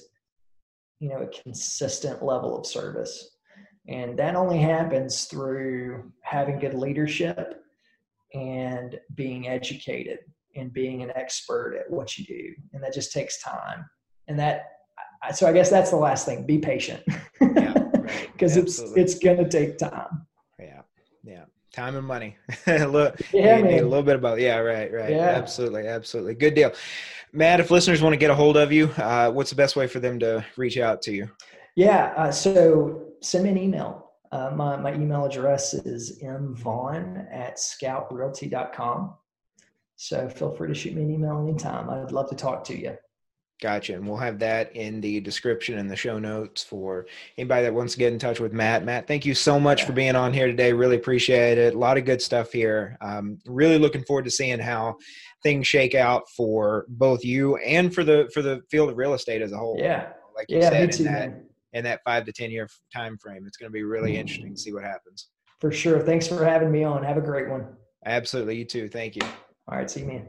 you 0.98 1.08
know 1.08 1.22
a 1.22 1.42
consistent 1.42 2.22
level 2.22 2.56
of 2.56 2.64
service. 2.66 3.36
And 3.88 4.16
that 4.18 4.36
only 4.36 4.58
happens 4.58 5.24
through 5.24 6.12
having 6.20 6.60
good 6.60 6.74
leadership 6.74 7.64
and 8.32 8.98
being 9.16 9.48
educated 9.48 10.20
and 10.54 10.72
being 10.72 11.02
an 11.02 11.10
expert 11.16 11.76
at 11.76 11.90
what 11.90 12.16
you 12.16 12.24
do. 12.24 12.54
And 12.72 12.82
that 12.84 12.94
just 12.94 13.12
takes 13.12 13.42
time. 13.42 13.84
And 14.28 14.38
that 14.38 14.66
so 15.34 15.48
i 15.48 15.52
guess 15.52 15.70
that's 15.70 15.90
the 15.90 15.96
last 15.96 16.24
thing. 16.24 16.46
Be 16.46 16.58
patient. 16.58 17.02
Because 17.40 17.56
yeah, 17.56 17.74
right. 17.74 18.56
it's 18.56 18.78
it's 18.78 19.18
going 19.18 19.38
to 19.38 19.48
take 19.48 19.78
time 19.78 20.26
time 21.72 21.96
and 21.96 22.06
money 22.06 22.36
a 22.66 22.86
little 22.86 23.12
yeah, 23.32 23.58
a 23.58 23.82
little 23.82 24.02
bit 24.02 24.16
about 24.16 24.38
yeah 24.38 24.58
right 24.58 24.92
right 24.92 25.10
yeah. 25.10 25.30
absolutely 25.30 25.86
absolutely 25.86 26.34
good 26.34 26.54
deal 26.54 26.72
Matt, 27.34 27.60
if 27.60 27.70
listeners 27.70 28.02
want 28.02 28.12
to 28.12 28.18
get 28.18 28.30
a 28.30 28.34
hold 28.34 28.58
of 28.58 28.72
you, 28.72 28.88
uh, 28.98 29.30
what's 29.30 29.48
the 29.48 29.56
best 29.56 29.74
way 29.74 29.86
for 29.86 30.00
them 30.00 30.18
to 30.18 30.44
reach 30.58 30.76
out 30.76 31.00
to 31.02 31.12
you? 31.12 31.30
Yeah, 31.76 32.12
uh, 32.14 32.30
so 32.30 33.06
send 33.22 33.44
me 33.44 33.50
an 33.50 33.58
email. 33.58 34.10
Uh, 34.30 34.50
my, 34.54 34.76
my 34.76 34.94
email 34.94 35.24
address 35.24 35.72
is 35.72 36.20
mvaughn 36.22 37.26
at 37.32 37.56
scoutrealty.com. 37.56 39.14
So 39.96 40.28
feel 40.28 40.54
free 40.54 40.68
to 40.68 40.74
shoot 40.74 40.94
me 40.94 41.02
an 41.02 41.10
email 41.10 41.38
anytime. 41.38 41.88
I'd 41.88 42.12
love 42.12 42.28
to 42.28 42.36
talk 42.36 42.64
to 42.64 42.78
you. 42.78 42.98
Gotcha. 43.62 43.94
And 43.94 44.08
we'll 44.08 44.16
have 44.16 44.40
that 44.40 44.74
in 44.74 45.00
the 45.00 45.20
description 45.20 45.78
and 45.78 45.88
the 45.88 45.94
show 45.94 46.18
notes 46.18 46.64
for 46.64 47.06
anybody 47.38 47.62
that 47.62 47.72
wants 47.72 47.92
to 47.92 47.98
get 48.00 48.12
in 48.12 48.18
touch 48.18 48.40
with 48.40 48.52
Matt. 48.52 48.84
Matt, 48.84 49.06
thank 49.06 49.24
you 49.24 49.36
so 49.36 49.60
much 49.60 49.82
yeah. 49.82 49.86
for 49.86 49.92
being 49.92 50.16
on 50.16 50.32
here 50.32 50.48
today. 50.48 50.72
Really 50.72 50.96
appreciate 50.96 51.58
it. 51.58 51.72
A 51.72 51.78
lot 51.78 51.96
of 51.96 52.04
good 52.04 52.20
stuff 52.20 52.50
here. 52.50 52.98
Um, 53.00 53.38
really 53.46 53.78
looking 53.78 54.02
forward 54.02 54.24
to 54.24 54.32
seeing 54.32 54.58
how 54.58 54.96
things 55.44 55.68
shake 55.68 55.94
out 55.94 56.24
for 56.36 56.86
both 56.88 57.24
you 57.24 57.56
and 57.58 57.94
for 57.94 58.02
the 58.02 58.28
for 58.34 58.42
the 58.42 58.62
field 58.68 58.90
of 58.90 58.96
real 58.96 59.14
estate 59.14 59.42
as 59.42 59.52
a 59.52 59.56
whole. 59.56 59.76
Yeah, 59.78 60.08
like 60.34 60.46
you 60.48 60.58
yeah, 60.58 60.70
said, 60.70 60.94
in 60.96 61.04
that 61.04 61.44
in 61.72 61.84
that 61.84 62.00
five 62.04 62.24
to 62.24 62.32
ten 62.32 62.50
year 62.50 62.68
time 62.92 63.16
frame, 63.16 63.44
it's 63.46 63.56
going 63.56 63.70
to 63.70 63.72
be 63.72 63.84
really 63.84 64.16
interesting 64.16 64.54
to 64.54 64.60
see 64.60 64.72
what 64.72 64.82
happens. 64.82 65.28
For 65.60 65.70
sure. 65.70 66.00
Thanks 66.00 66.26
for 66.26 66.44
having 66.44 66.72
me 66.72 66.82
on. 66.82 67.04
Have 67.04 67.16
a 67.16 67.20
great 67.20 67.48
one. 67.48 67.76
Absolutely. 68.04 68.56
You 68.56 68.64
too. 68.64 68.88
Thank 68.88 69.14
you. 69.14 69.22
All 69.68 69.78
right. 69.78 69.88
See 69.88 70.00
you, 70.00 70.06
man. 70.06 70.26